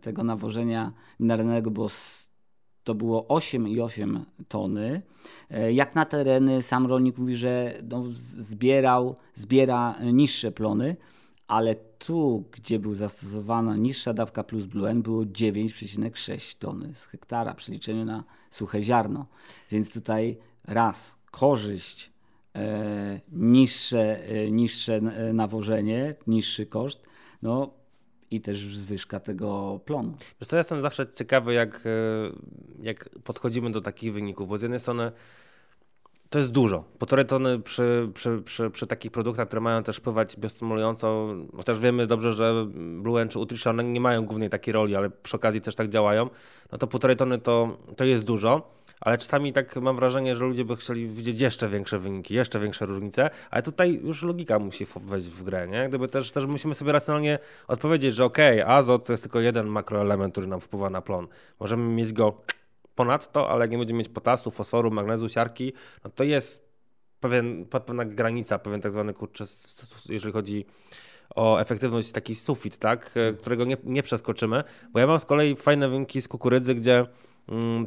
[0.00, 1.88] tego nawożenia mineralnego było
[2.90, 5.02] to było 8,8 tony.
[5.72, 8.04] Jak na tereny, sam rolnik mówi, że no,
[8.38, 10.96] zbierał, zbiera niższe plony,
[11.48, 17.52] ale tu, gdzie był zastosowana niższa dawka plus Blue N, było 9,6 tony z hektara
[17.54, 19.26] w przeliczeniu na suche ziarno.
[19.70, 22.12] Więc tutaj raz korzyść,
[22.54, 27.02] e, niższe, e, niższe e, nawożenie, niższy koszt,
[27.42, 27.79] no
[28.30, 30.14] i też zwyżka tego plonu.
[30.40, 31.90] Wiesz co, ja jestem zawsze ciekawy, jak, e,
[32.82, 35.12] jak podchodzimy do takich wyników, bo z jednej strony
[36.30, 36.84] to jest dużo.
[36.98, 42.06] Półtorej tony przy, przy, przy, przy, takich produktach, które mają też wpływać biostymulująco, chociaż wiemy
[42.06, 42.66] dobrze, że
[43.02, 46.30] Blue czy Nutrition nie mają głównej takiej roli, ale przy okazji też tak działają,
[46.72, 50.64] no to półtorej tony to, to jest dużo, ale czasami tak mam wrażenie, że ludzie
[50.64, 55.28] by chcieli widzieć jeszcze większe wyniki, jeszcze większe różnice, ale tutaj już logika musi wejść
[55.28, 55.88] w grę, nie?
[55.88, 57.38] Gdyby też, też musimy sobie racjonalnie
[57.68, 61.28] odpowiedzieć, że okej, okay, azot to jest tylko jeden makroelement, który nam wpływa na plon.
[61.60, 62.42] Możemy mieć go
[62.94, 65.72] ponadto, ale jak nie będziemy mieć potasu, fosforu, magnezu, siarki,
[66.04, 66.70] no to jest
[67.20, 69.44] pewien, pewna granica, pewien tak zwany kurczę,
[70.08, 70.66] jeżeli chodzi
[71.34, 75.56] o efektywność, taki sufit, tak, e, którego nie, nie przeskoczymy, bo ja mam z kolei
[75.56, 77.06] fajne wyniki z kukurydzy, gdzie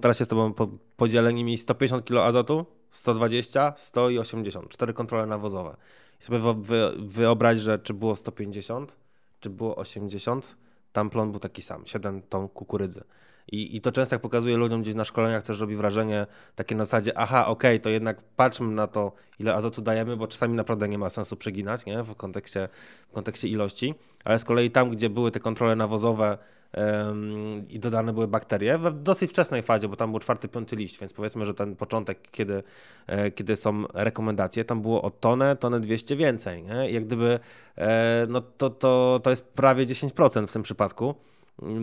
[0.01, 4.93] teraz się z tobą po, podzielę nimi 150 kg azotu, 120, 100 i 80, cztery
[4.93, 5.78] kontrole nawozowe.
[6.22, 8.97] I sobie wy, wyobraź, że czy było 150,
[9.39, 10.57] czy było 80,
[10.93, 13.03] tam plon był taki sam, 7 ton kukurydzy.
[13.51, 16.85] I, I to często jak pokazuję ludziom gdzieś na szkoleniach, też robi wrażenie takie na
[16.85, 20.89] zasadzie, aha, okej, okay, to jednak patrzmy na to, ile azotu dajemy, bo czasami naprawdę
[20.89, 22.03] nie ma sensu przeginać nie?
[22.03, 22.69] W, kontekście,
[23.09, 26.37] w kontekście ilości, ale z kolei tam, gdzie były te kontrole nawozowe
[26.77, 30.99] um, i dodane były bakterie, w dosyć wczesnej fazie, bo tam był czwarty, piąty liść,
[30.99, 32.63] więc powiedzmy, że ten początek, kiedy,
[33.07, 36.63] e, kiedy są rekomendacje, tam było o tonę, tonę 200 więcej.
[36.63, 36.89] Nie?
[36.89, 37.39] I jak gdyby,
[37.77, 41.15] e, no to, to, to jest prawie 10% w tym przypadku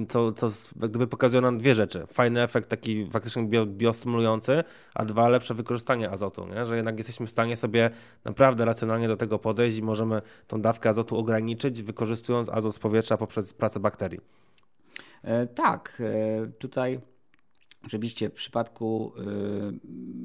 [0.09, 2.07] co, co gdyby pokazuje nam dwie rzeczy.
[2.07, 4.65] Fajny efekt taki faktycznie bio, biostymulujący,
[4.95, 6.67] a dwa lepsze wykorzystanie azotu, nie?
[6.67, 7.91] że jednak jesteśmy w stanie sobie
[8.25, 13.17] naprawdę racjonalnie do tego podejść i możemy tą dawkę azotu ograniczyć, wykorzystując azot z powietrza
[13.17, 14.21] poprzez pracę bakterii.
[15.23, 17.01] E, tak, e, tutaj
[17.87, 19.23] Oczywiście w przypadku y,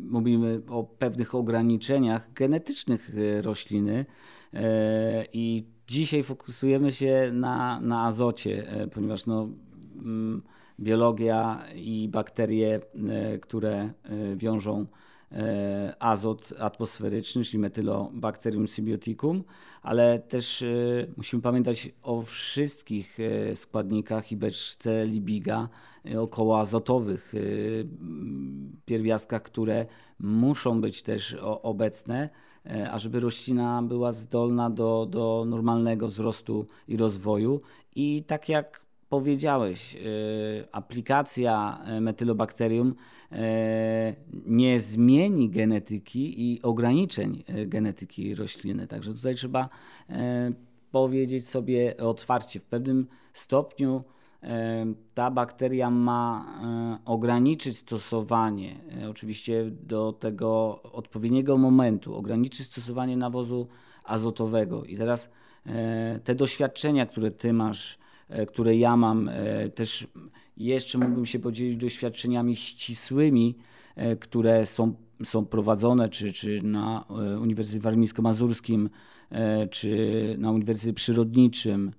[0.10, 4.06] mówimy o pewnych ograniczeniach genetycznych e, rośliny
[5.34, 9.50] i Dzisiaj fokusujemy się na, na azocie, e, ponieważ no,
[9.96, 10.42] mm,
[10.80, 12.80] biologia i bakterie,
[13.10, 13.92] e, które e,
[14.36, 14.86] wiążą
[16.00, 19.44] azot atmosferyczny, czyli Metylobacterium symbioticum,
[19.82, 20.66] ale też
[21.18, 23.18] musimy pamiętać o wszystkich
[23.56, 25.70] składnikach i beczce libiga
[26.18, 27.34] okołoazotowych,
[28.86, 29.86] pierwiastkach, które
[30.20, 32.30] muszą być też obecne
[32.70, 37.62] E, ażeby roślina była zdolna do, do normalnego wzrostu i rozwoju.
[37.96, 40.00] I tak jak powiedziałeś, e,
[40.72, 42.96] aplikacja e, metylobakterium
[44.46, 48.88] nie zmieni genetyki i ograniczeń genetyki rośliny.
[48.88, 49.70] Także tutaj trzeba
[50.92, 54.04] powiedzieć sobie otwarcie, w pewnym stopniu
[55.14, 63.68] ta bakteria ma e, ograniczyć stosowanie, e, oczywiście do tego odpowiedniego momentu, ograniczyć stosowanie nawozu
[64.04, 64.84] azotowego.
[64.84, 65.34] I teraz
[65.66, 67.98] e, te doświadczenia, które ty masz,
[68.48, 69.30] które ja mam,
[69.76, 70.08] też
[70.58, 73.56] jeszcze mógłbym się podzielić doświadczeniami ścisłymi,
[74.20, 77.06] które są, są prowadzone czy, czy na
[77.42, 78.90] Uniwersytecie Warmińsko-Mazurskim,
[79.72, 81.92] czy na Uniwersytecie Przyrodniczym,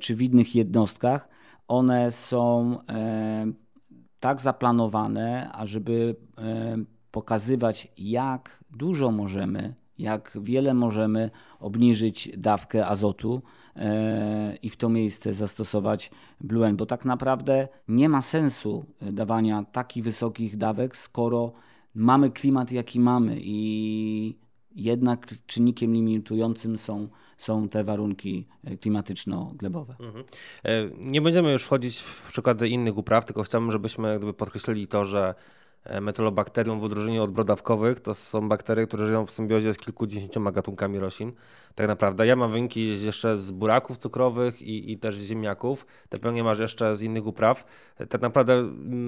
[0.00, 1.28] czy w innych jednostkach
[1.68, 3.52] one są e,
[4.20, 6.76] tak zaplanowane, ażeby e,
[7.10, 13.42] pokazywać, jak dużo możemy, jak wiele możemy obniżyć dawkę azotu
[13.76, 16.10] e, i w to miejsce zastosować
[16.40, 21.52] Blue bo tak naprawdę nie ma sensu dawania takich wysokich dawek, skoro
[21.94, 24.38] mamy klimat, jaki mamy i
[24.74, 27.08] jednak czynnikiem limitującym są
[27.38, 29.94] są te warunki e, klimatyczno-glebowe.
[30.00, 30.24] Mhm.
[30.64, 35.06] E, nie będziemy już wchodzić w przykłady innych upraw, tylko chciałbym, żebyśmy gdyby podkreślili to,
[35.06, 35.34] że
[35.84, 40.52] e, metylobakterium w odróżnieniu od brodawkowych to są bakterie, które żyją w symbiozie z kilkudziesięcioma
[40.52, 41.32] gatunkami roślin.
[41.74, 45.86] Tak naprawdę ja mam wyniki jeszcze z buraków cukrowych i, i też ziemniaków.
[46.08, 47.64] Te pewnie masz jeszcze z innych upraw.
[48.08, 48.62] Tak naprawdę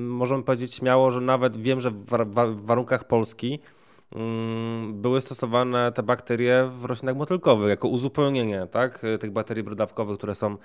[0.08, 2.04] możemy powiedzieć śmiało, że nawet wiem, że w,
[2.54, 3.58] w warunkach Polski
[4.92, 10.56] były stosowane te bakterie w roślinach motylkowych jako uzupełnienie tak, tych bakterii brodawkowych, które są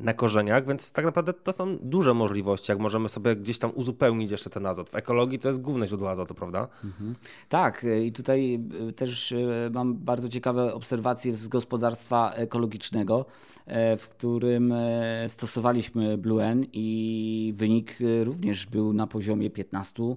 [0.00, 4.30] na korzeniach, więc tak naprawdę to są duże możliwości, jak możemy sobie gdzieś tam uzupełnić
[4.30, 4.90] jeszcze ten azot.
[4.90, 6.68] W ekologii to jest główne źródło azotu, prawda?
[6.84, 7.14] Mhm.
[7.48, 9.36] Tak, i tutaj e, też e,
[9.72, 13.26] mam bardzo ciekawe obserwacje z gospodarstwa ekologicznego,
[13.66, 14.74] e, w którym
[15.28, 20.16] stosowaliśmy Blue N i wynik również był na poziomie 15%.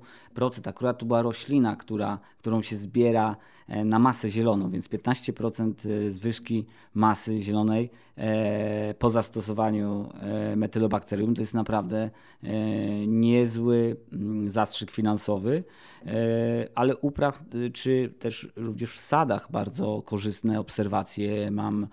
[0.70, 3.36] Akurat to była roślina, która, którą się zbiera E,
[3.68, 10.10] na masę zieloną, więc 15% e, zwyżki masy zielonej e, po zastosowaniu
[10.56, 11.36] metylobakterium.
[11.36, 12.10] To jest naprawdę
[13.08, 15.64] niezły mm, zastrzyk finansowy,
[16.76, 17.44] ale upraw
[17.74, 21.88] czy też również w sadach bardzo korzystne obserwacje mam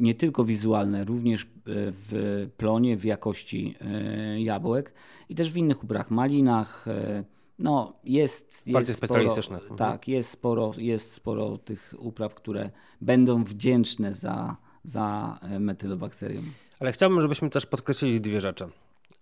[0.00, 3.74] nie tylko wizualne, również w plonie, w jakości
[4.38, 4.94] jabłek
[5.28, 6.86] i też w innych uprawach, malinach,
[7.62, 9.60] no, jest, jest specjalistycznych.
[9.62, 9.92] Sporo, mhm.
[9.92, 16.44] Tak, jest sporo, jest sporo tych upraw, które będą wdzięczne za, za e, metylobakterium.
[16.80, 18.68] Ale chciałbym, żebyśmy też podkreślili dwie rzeczy.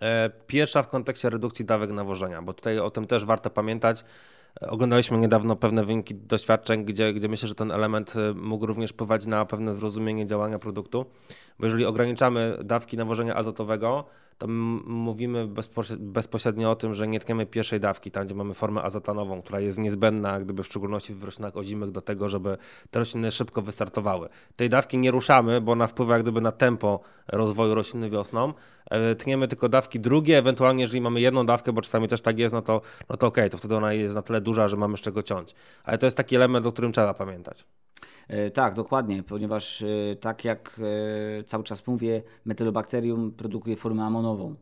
[0.01, 4.05] E, pierwsza w kontekście redukcji dawek nawożenia, bo tutaj o tym też warto pamiętać.
[4.63, 9.27] E, oglądaliśmy niedawno pewne wyniki doświadczeń, gdzie, gdzie myślę, że ten element mógł również wpływać
[9.27, 11.07] na pewne zrozumienie działania produktu,
[11.59, 14.05] bo jeżeli ograniczamy dawki nawożenia azotowego,
[14.41, 14.47] to
[14.87, 15.49] mówimy
[15.99, 19.79] bezpośrednio o tym, że nie tkniemy pierwszej dawki, tam gdzie mamy formę azotanową, która jest
[19.79, 22.59] niezbędna, gdyby w szczególności w roślinach ozimych do tego, żeby
[22.91, 24.29] te rośliny szybko wystartowały.
[24.57, 28.53] Tej dawki nie ruszamy, bo ona wpływa jak gdyby na tempo rozwoju rośliny wiosną.
[28.91, 32.55] E, tniemy tylko dawki drugie, ewentualnie jeżeli mamy jedną dawkę, bo czasami też tak jest,
[32.55, 34.97] no to, no to okej, okay, to wtedy ona jest na tyle duża, że mamy
[34.97, 35.55] z czego ciąć.
[35.85, 37.65] Ale to jest taki element, o którym trzeba pamiętać.
[38.31, 40.81] E, tak, dokładnie, ponieważ e, tak jak
[41.41, 44.55] e, cały czas mówię, metylobakterium produkuje formę amonową.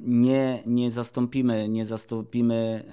[0.00, 2.84] Nie, nie zastąpimy, nie zastąpimy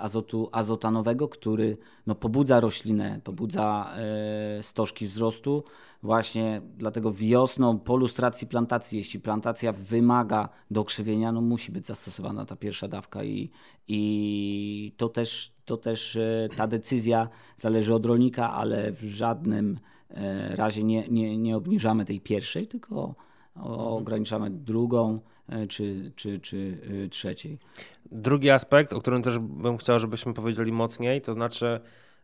[0.00, 1.76] azotu azotanowego, który
[2.06, 3.94] no, pobudza roślinę, pobudza
[4.62, 5.64] stożki wzrostu,
[6.02, 12.56] Właśnie dlatego wiosną po lustracji plantacji, jeśli plantacja wymaga dokrzywienia, no musi być zastosowana ta
[12.56, 13.50] pierwsza dawka i,
[13.88, 19.78] i to też, to też e, ta decyzja zależy od rolnika, ale w żadnym
[20.10, 23.14] e, razie nie, nie, nie obniżamy tej pierwszej, tylko
[23.64, 26.78] ograniczamy drugą e, czy, czy, czy
[27.10, 27.58] trzeciej.
[28.12, 31.80] Drugi aspekt, o którym też bym chciał, żebyśmy powiedzieli mocniej, to znaczy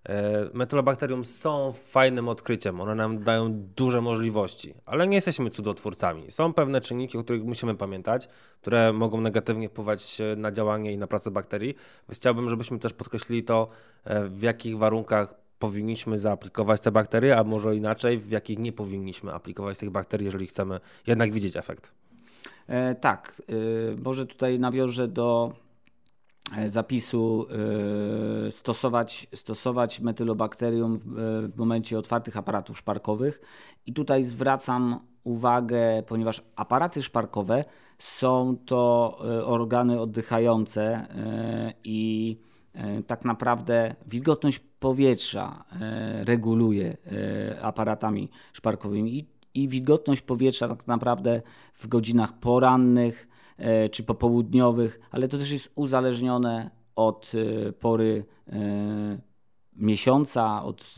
[0.08, 6.30] E, metylobakterium są fajnym odkryciem, one nam dają duże możliwości, ale nie jesteśmy cudotwórcami.
[6.30, 8.28] Są pewne czynniki, o których musimy pamiętać,
[8.60, 11.74] które mogą negatywnie wpływać na działanie i na pracę bakterii.
[12.08, 13.68] Więc chciałbym, żebyśmy też podkreślili to,
[14.04, 19.34] e, w jakich warunkach powinniśmy zaaplikować te bakterie, a może inaczej, w jakich nie powinniśmy
[19.34, 21.92] aplikować tych bakterii, jeżeli chcemy jednak widzieć efekt.
[22.66, 23.52] E, tak, e,
[24.04, 25.52] może tutaj nawiążę do
[26.66, 27.46] zapisu
[28.48, 31.00] e, stosować, stosować metylobakterium
[31.52, 33.40] w momencie otwartych aparatów szparkowych.
[33.86, 37.64] I tutaj zwracam uwagę, ponieważ aparaty szparkowe
[37.98, 41.06] są to e, organy oddychające
[41.84, 42.36] i
[43.06, 45.64] tak naprawdę wilgotność powietrza
[46.24, 46.96] reguluje
[47.62, 51.42] aparatami szparkowymi i wilgotność powietrza tak naprawdę
[51.74, 53.37] w godzinach porannych E,
[53.90, 59.18] czy popołudniowych, ale to też jest uzależnione od e, pory e,
[59.76, 60.94] miesiąca, od,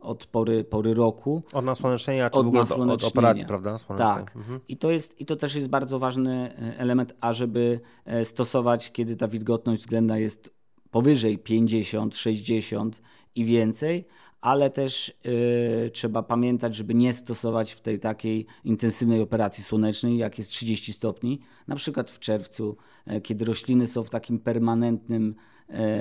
[0.00, 1.42] od pory, pory roku.
[1.52, 3.76] Od nasłonecznienia, czy od, w ogóle od operacji, prawda?
[4.14, 4.36] Tak.
[4.36, 4.60] Mhm.
[4.68, 7.80] I, to jest, I to też jest bardzo ważny element, ażeby
[8.24, 10.50] stosować, kiedy ta wilgotność względna jest
[10.90, 13.00] powyżej 50, 60
[13.34, 14.06] i więcej,
[14.44, 20.38] ale też y, trzeba pamiętać, żeby nie stosować w tej takiej intensywnej operacji słonecznej, jak
[20.38, 22.76] jest 30 stopni, na przykład w czerwcu,
[23.12, 25.34] y, kiedy rośliny są w takim permanentnym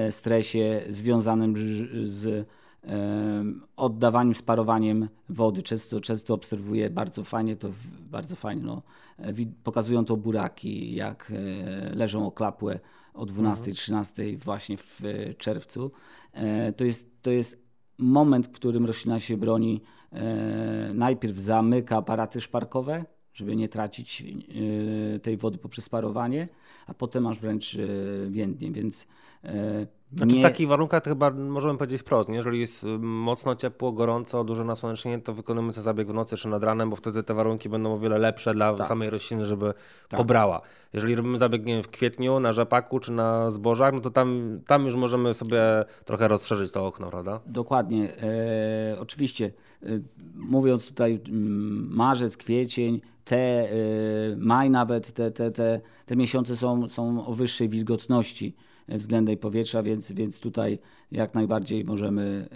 [0.08, 1.54] y, stresie związanym
[2.06, 2.48] z
[3.76, 5.64] oddawaniem, sparowaniem wody.
[5.64, 7.70] Często, często obserwuję bardzo fajnie, to
[8.12, 8.82] bardzo fajnie, no,
[9.64, 11.32] pokazują to buraki, jak
[11.94, 12.80] leżą oklapłe
[13.14, 14.38] o 12-13 mhm.
[14.38, 15.02] właśnie w
[15.38, 15.92] czerwcu.
[16.78, 17.63] To jest, to jest
[18.04, 19.82] moment, w którym roślina się broni,
[20.12, 24.24] e, najpierw zamyka aparaty szparkowe, żeby nie tracić
[25.16, 26.48] e, tej wody poprzez parowanie,
[26.88, 27.80] a potem aż wręcz e,
[28.30, 29.08] więdnie, więc
[30.14, 30.42] znaczy nie...
[30.42, 32.36] w takich warunkach chyba możemy powiedzieć wprost, nie?
[32.36, 36.64] jeżeli jest mocno ciepło, gorąco, duże nasłonecznienie, to wykonujemy ten zabieg w nocy czy nad
[36.64, 38.88] ranem, bo wtedy te warunki będą o wiele lepsze dla tak.
[38.88, 39.74] samej rośliny, żeby
[40.10, 40.18] tak.
[40.18, 40.62] pobrała.
[40.94, 44.86] Jeżeli robimy zabieg wiem, w kwietniu, na rzepaku czy na zbożach, no to tam, tam
[44.86, 45.62] już możemy sobie
[46.06, 47.40] trochę rozszerzyć to okno, prawda?
[47.46, 48.18] Dokładnie.
[48.18, 49.52] E, oczywiście,
[49.84, 49.88] e,
[50.36, 53.76] mówiąc tutaj mm, marzec, kwiecień, te e,
[54.38, 58.56] maj nawet, te, te, te, te miesiące są, są o wyższej wilgotności
[58.88, 60.80] względem powietrza, więc, więc tutaj
[61.12, 62.50] jak najbardziej możemy,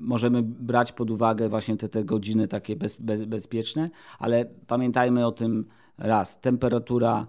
[0.00, 5.32] możemy brać pod uwagę właśnie te, te godziny takie bez, bez, bezpieczne, ale pamiętajmy o
[5.32, 5.64] tym
[5.98, 7.26] raz, temperatura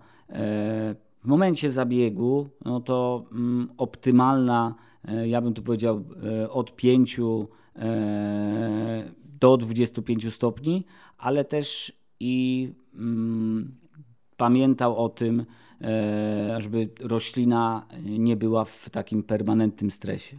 [1.20, 4.76] w momencie zabiegu, no to mm, optymalna,
[5.26, 6.04] ja bym tu powiedział
[6.50, 7.20] od 5
[9.44, 10.86] do 25 stopni,
[11.18, 13.76] ale też i mm,
[14.38, 15.46] pamiętał o tym,
[15.82, 20.38] e, żeby roślina nie była w takim permanentnym stresie.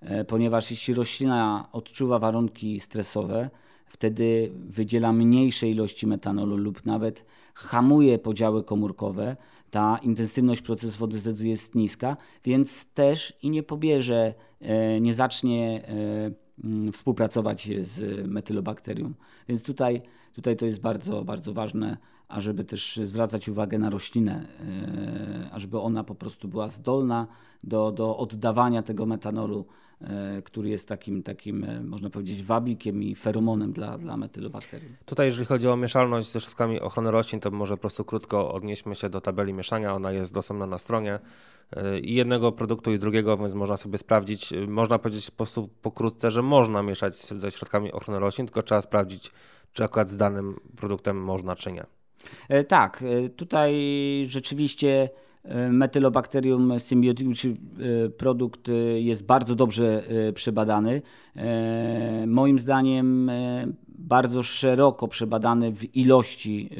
[0.00, 3.50] E, ponieważ jeśli roślina odczuwa warunki stresowe,
[3.86, 7.24] wtedy wydziela mniejsze ilości metanolu lub nawet
[7.54, 9.36] hamuje podziały komórkowe,
[9.70, 15.84] ta intensywność procesu fotosyntezy jest niska, więc też i nie pobierze, e, nie zacznie
[16.92, 19.14] współpracować z metylobakterium.
[19.48, 20.02] Więc tutaj,
[20.32, 21.96] tutaj to jest bardzo, bardzo ważne,
[22.34, 24.46] ażeby też zwracać uwagę na roślinę,
[25.46, 27.26] e, ażeby ona po prostu była zdolna
[27.64, 29.64] do, do oddawania tego metanolu
[30.00, 34.88] E, który jest takim, takim e, można powiedzieć, wabikiem i feromonem dla, dla metylobakterii.
[35.04, 38.94] Tutaj, jeżeli chodzi o mieszalność ze środkami ochrony roślin, to może po prostu krótko odnieśmy
[38.94, 39.92] się do tabeli mieszania.
[39.92, 41.18] Ona jest dostępna na stronie
[42.02, 44.54] i jednego produktu i drugiego, więc można sobie sprawdzić.
[44.68, 49.32] Można powiedzieć po prostu pokrótce, że można mieszać ze środkami ochrony roślin, tylko trzeba sprawdzić,
[49.72, 51.84] czy akurat z danym produktem można, czy nie.
[52.68, 53.04] Tak,
[53.36, 53.74] tutaj
[54.28, 55.08] rzeczywiście
[55.70, 61.02] Metylobacterium symbioticum, czy e, produkt e, jest bardzo dobrze e, przebadany.
[62.26, 63.30] Moim zdaniem
[63.88, 66.70] bardzo szeroko przebadany w ilości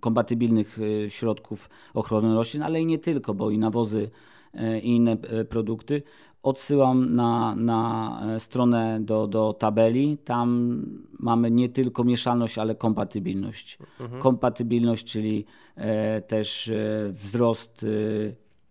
[0.00, 0.78] kompatybilnych
[1.08, 4.10] środków ochrony roślin, ale i nie tylko, bo i nawozy
[4.82, 5.16] i inne
[5.48, 6.02] produkty.
[6.42, 10.18] Odsyłam na, na stronę do, do tabeli.
[10.18, 10.80] Tam
[11.18, 13.78] mamy nie tylko mieszalność, ale kompatybilność.
[14.00, 14.22] Mhm.
[14.22, 15.44] Kompatybilność, czyli
[15.76, 17.86] e, też e, wzrost e,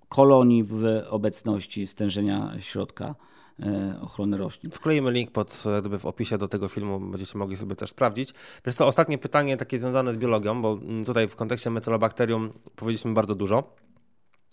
[0.09, 3.15] kolonii w obecności stężenia środka
[3.59, 4.71] e, ochrony roślin.
[4.71, 8.33] Wkleimy link pod, jakby w opisie do tego filmu, będziecie mogli sobie też sprawdzić.
[8.65, 13.35] Wiesz co, ostatnie pytanie takie związane z biologią, bo tutaj w kontekście metylobakterium powiedzieliśmy bardzo
[13.35, 13.63] dużo.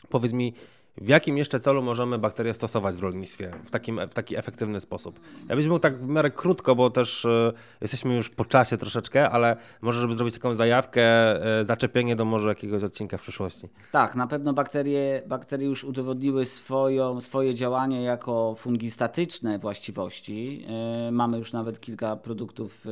[0.09, 0.55] Powiedz mi,
[1.01, 5.21] w jakim jeszcze celu możemy bakterie stosować w rolnictwie w, takim, w taki efektywny sposób?
[5.49, 9.31] Ja byś mógł tak w miarę krótko, bo też y, jesteśmy już po czasie troszeczkę,
[9.31, 13.69] ale może, żeby zrobić taką zajawkę, y, zaczepienie do może jakiegoś odcinka w przyszłości.
[13.93, 20.67] Tak, na pewno bakterie, bakterie już udowodniły swoją, swoje działanie jako fungistatyczne właściwości.
[21.09, 22.85] Y, mamy już nawet kilka produktów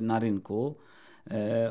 [0.00, 0.74] na rynku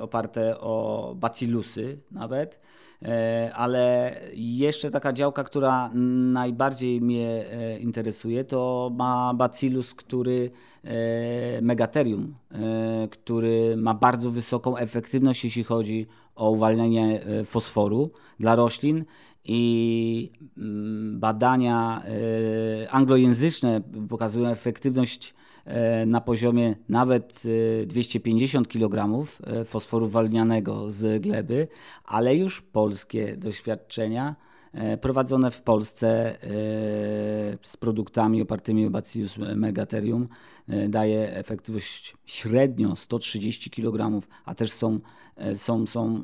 [0.01, 2.59] oparte o bacillusy nawet.
[3.05, 5.91] E, ale jeszcze taka działka, która
[6.33, 10.51] najbardziej mnie e, interesuje, to ma bacillus, który
[10.83, 12.35] e, megaterium,
[13.09, 19.05] który ma bardzo wysoką efektywność, jeśli chodzi o uwalnianie fosforu dla roślin
[19.45, 22.03] i mm, badania
[22.89, 25.33] anglojęzyczne pokazują efektywność
[26.05, 27.43] na poziomie nawet
[27.87, 31.67] 250 e, kg e, fosforu walnianego z gleby,
[32.05, 34.35] ale już polskie doświadczenia
[35.01, 36.37] prowadzone w Polsce
[37.61, 40.27] z produktami opartymi o Bacillus megaterium
[40.89, 44.99] daje efektywność średnio 130 kg, a też są,
[45.53, 46.23] są, są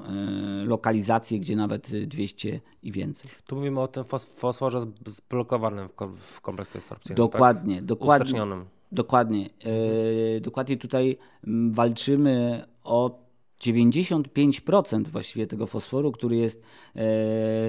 [0.65, 3.31] lokalizacje, gdzie nawet 200 i więcej.
[3.45, 4.03] Tu mówimy o tym
[4.35, 7.15] fosforze zblokowanym w kompleksie absorpcyjnym.
[7.15, 7.85] Dokładnie, tak?
[7.85, 8.39] dokładnie.
[8.93, 9.49] Dokładnie.
[10.37, 11.17] E, dokładnie tutaj
[11.71, 13.23] walczymy o
[13.61, 16.63] 95% właściwie tego fosforu, który jest e,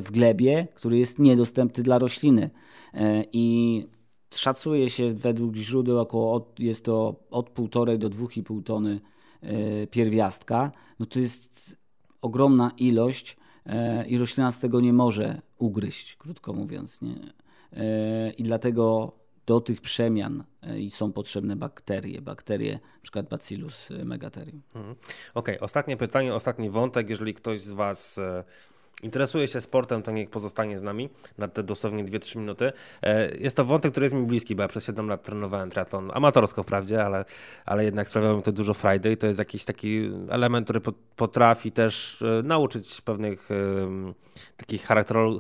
[0.03, 2.51] w glebie, który jest niedostępny dla rośliny.
[2.95, 3.87] E, I
[4.35, 9.01] szacuje się według źródeł około od, jest to od 1,5 do 2,5 tony
[9.91, 10.73] pierwiastka.
[10.99, 11.77] No to jest
[12.23, 13.37] ogromna ilość
[14.09, 17.01] i roślina z tego nie może ugryźć, krótko mówiąc.
[17.03, 17.15] Nie?
[18.39, 19.13] I dlatego
[19.47, 24.63] do tych przemian e, i są potrzebne bakterie, bakterie, przykład Bacillus megaterium.
[24.75, 24.95] Mhm.
[25.35, 25.61] Okej, okay.
[25.61, 27.11] ostatnie pytanie, ostatni wątek.
[27.11, 28.45] Jeżeli ktoś z Was e,
[29.03, 32.73] interesuje się sportem, to niech pozostanie z nami na te dosłownie 2-3 minuty.
[33.03, 36.11] E, jest to wątek, który jest mi bliski, bo ja przez 7 lat trenowałem triatlon
[36.15, 37.25] amatorsko wprawdzie, ale,
[37.65, 40.81] ale jednak sprawiało mi to dużo frajdy i to jest jakiś taki element, który
[41.17, 44.15] potrafi też e, nauczyć pewnych um,
[44.57, 44.87] takich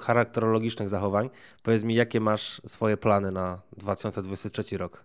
[0.01, 1.31] charakterologicznych zachowań.
[1.63, 5.05] Powiedz mi, jakie masz swoje plany na 2023 rok?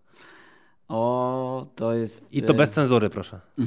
[0.88, 2.34] O, to jest.
[2.34, 3.40] I to bez cenzury, proszę.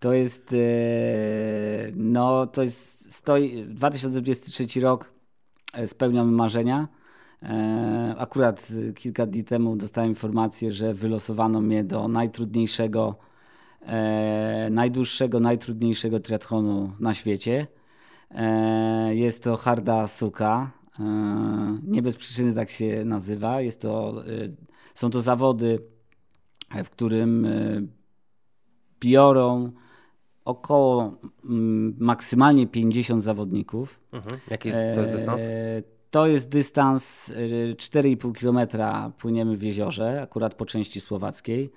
[0.00, 0.56] To jest, e,
[1.94, 5.12] no to jest, stoi, 2023 rok
[5.72, 6.88] e, spełniamy marzenia.
[7.42, 13.16] E, akurat kilka dni temu dostałem informację, że wylosowano mnie do najtrudniejszego,
[14.70, 17.66] najdłuższego, najtrudniejszego triathlonu na świecie.
[19.10, 20.70] Jest to harda suka.
[21.82, 23.60] Nie bez przyczyny tak się nazywa.
[23.60, 24.22] Jest to,
[24.94, 25.78] są to zawody,
[26.84, 27.46] w którym
[29.00, 29.72] biorą
[30.44, 31.14] około
[31.44, 34.00] mm, maksymalnie 50 zawodników.
[34.12, 34.40] Mhm.
[34.50, 35.42] Jaki jest, to jest dystans?
[36.10, 37.30] To jest dystans
[37.76, 38.82] 4,5 km
[39.18, 41.72] płyniemy w jeziorze, akurat po części słowackiej.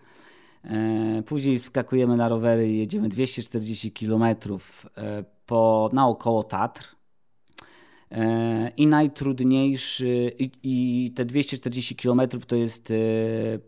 [0.64, 6.96] E, później wskakujemy na rowery i jedziemy 240 km e, po, naokoło Tatr.
[8.12, 12.94] E, I najtrudniejszy, i, i te 240 km to jest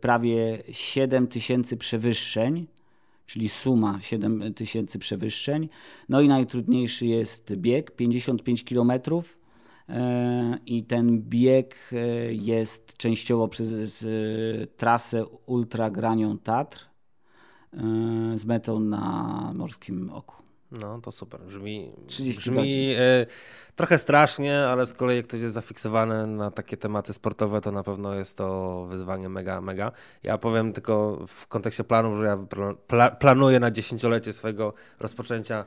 [0.02, 2.68] prawie 7 tysięcy przewyższeń,
[3.30, 5.70] czyli suma 7 tysięcy przewyższeń.
[6.10, 8.92] No i najtrudniejszy jest bieg 55 km.
[10.66, 11.92] I ten bieg
[12.30, 14.06] jest częściowo przez
[14.78, 16.90] trasę Ultra Granią Tatr
[18.36, 20.49] z metą na Morskim Oku.
[20.72, 21.42] No to super.
[21.42, 21.92] Brzmi,
[22.38, 23.26] brzmi e,
[23.76, 27.84] trochę strasznie, ale z kolei jak ktoś jest zafiksowany na takie tematy sportowe, to na
[27.84, 29.92] pewno jest to wyzwanie mega, mega.
[30.24, 32.38] Ja powiem tylko w kontekście planów, że ja
[32.88, 35.66] pla planuję na dziesięciolecie swojego rozpoczęcia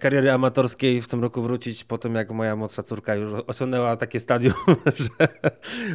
[0.00, 4.20] kariery amatorskiej w tym roku wrócić po tym, jak moja młodsza córka już osiągnęła takie
[4.20, 4.54] stadium,
[4.96, 5.28] że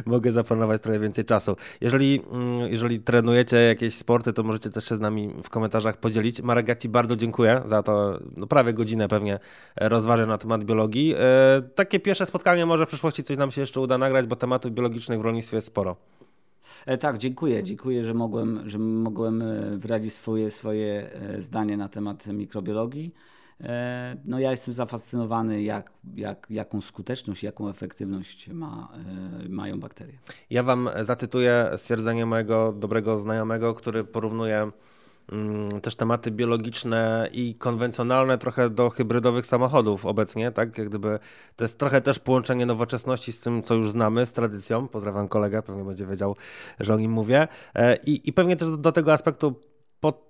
[0.06, 1.56] mogę zaplanować trochę więcej czasu.
[1.80, 6.42] Jeżeli, mm, jeżeli trenujecie jakieś sporty, to możecie też się z nami w komentarzach podzielić.
[6.42, 9.38] Marek, ja Ci bardzo dziękuję za to, no prawie godzinę pewnie
[9.76, 11.14] rozważę na temat biologii.
[11.18, 14.72] E, takie pierwsze spotkanie, może w przyszłości coś nam się jeszcze uda nagrać, bo tematów
[14.72, 15.96] biologicznych w rolnictwie jest sporo.
[16.86, 17.64] E, tak, dziękuję.
[17.64, 19.44] Dziękuję, że mogłem, że mogłem
[19.78, 23.14] wyrazić swoje, swoje zdanie na temat mikrobiologii.
[23.60, 28.88] E, no ja jestem zafascynowany, jak, jak, jaką skuteczność, jaką efektywność ma,
[29.44, 30.18] e, mają bakterie.
[30.50, 34.70] Ja Wam zacytuję stwierdzenie mojego dobrego znajomego, który porównuje
[35.32, 40.78] mm, też tematy biologiczne i konwencjonalne trochę do hybrydowych samochodów obecnie, tak?
[40.78, 41.18] Jak gdyby
[41.56, 44.88] to jest trochę też połączenie nowoczesności z tym, co już znamy, z tradycją.
[44.88, 46.36] Pozdrawiam kolegę, pewnie będzie wiedział,
[46.80, 47.48] że o nim mówię.
[47.74, 49.54] E, I, i pewnie też do tego aspektu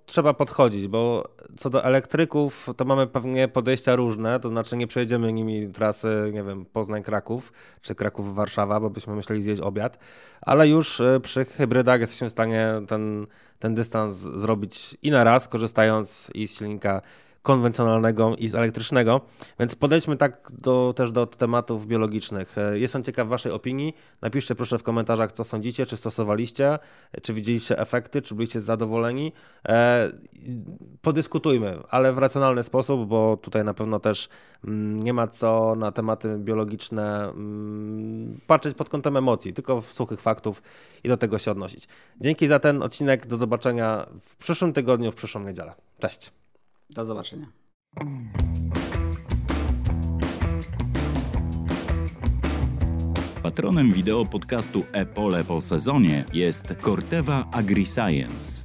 [0.09, 5.33] trzeba podchodzić, bo co do elektryków, to mamy pewnie podejścia różne, to znaczy nie przejdziemy
[5.33, 9.99] nimi trasy, nie wiem, Poznań-Kraków czy Kraków-Warszawa, bo byśmy myśleli zjeść obiad,
[10.41, 13.27] ale już e, przy hybrydach jesteśmy w stanie ten,
[13.59, 17.01] ten dystans zrobić i na raz, korzystając i z silnika
[17.41, 19.21] konwencjonalnego i z elektrycznego.
[19.59, 22.57] Więc podejdźmy tak do, też do tematów biologicznych.
[22.57, 23.93] E, jestem ciekaw Waszej opinii.
[24.21, 26.79] Napiszcie proszę w komentarzach, co sądzicie, czy stosowaliście,
[27.21, 29.33] czy widzieliście efekty, czy byliście zadowoleni.
[29.67, 30.11] E,
[31.01, 34.29] podyskutujmy, ale w racjonalny sposób, bo tutaj na pewno też
[34.63, 40.21] mm, nie ma co na tematy biologiczne mm, patrzeć pod kątem emocji, tylko w suchych
[40.21, 40.61] faktów
[41.03, 41.87] i do tego się odnosić.
[42.21, 43.27] Dzięki za ten odcinek.
[43.27, 45.73] Do zobaczenia w przyszłym tygodniu, w przyszłą niedzielę.
[45.99, 46.38] Cześć.
[46.89, 47.47] Do zobaczenia.
[53.43, 58.63] Patronem wideo podcastu Epole po sezonie jest Corteva AgriScience.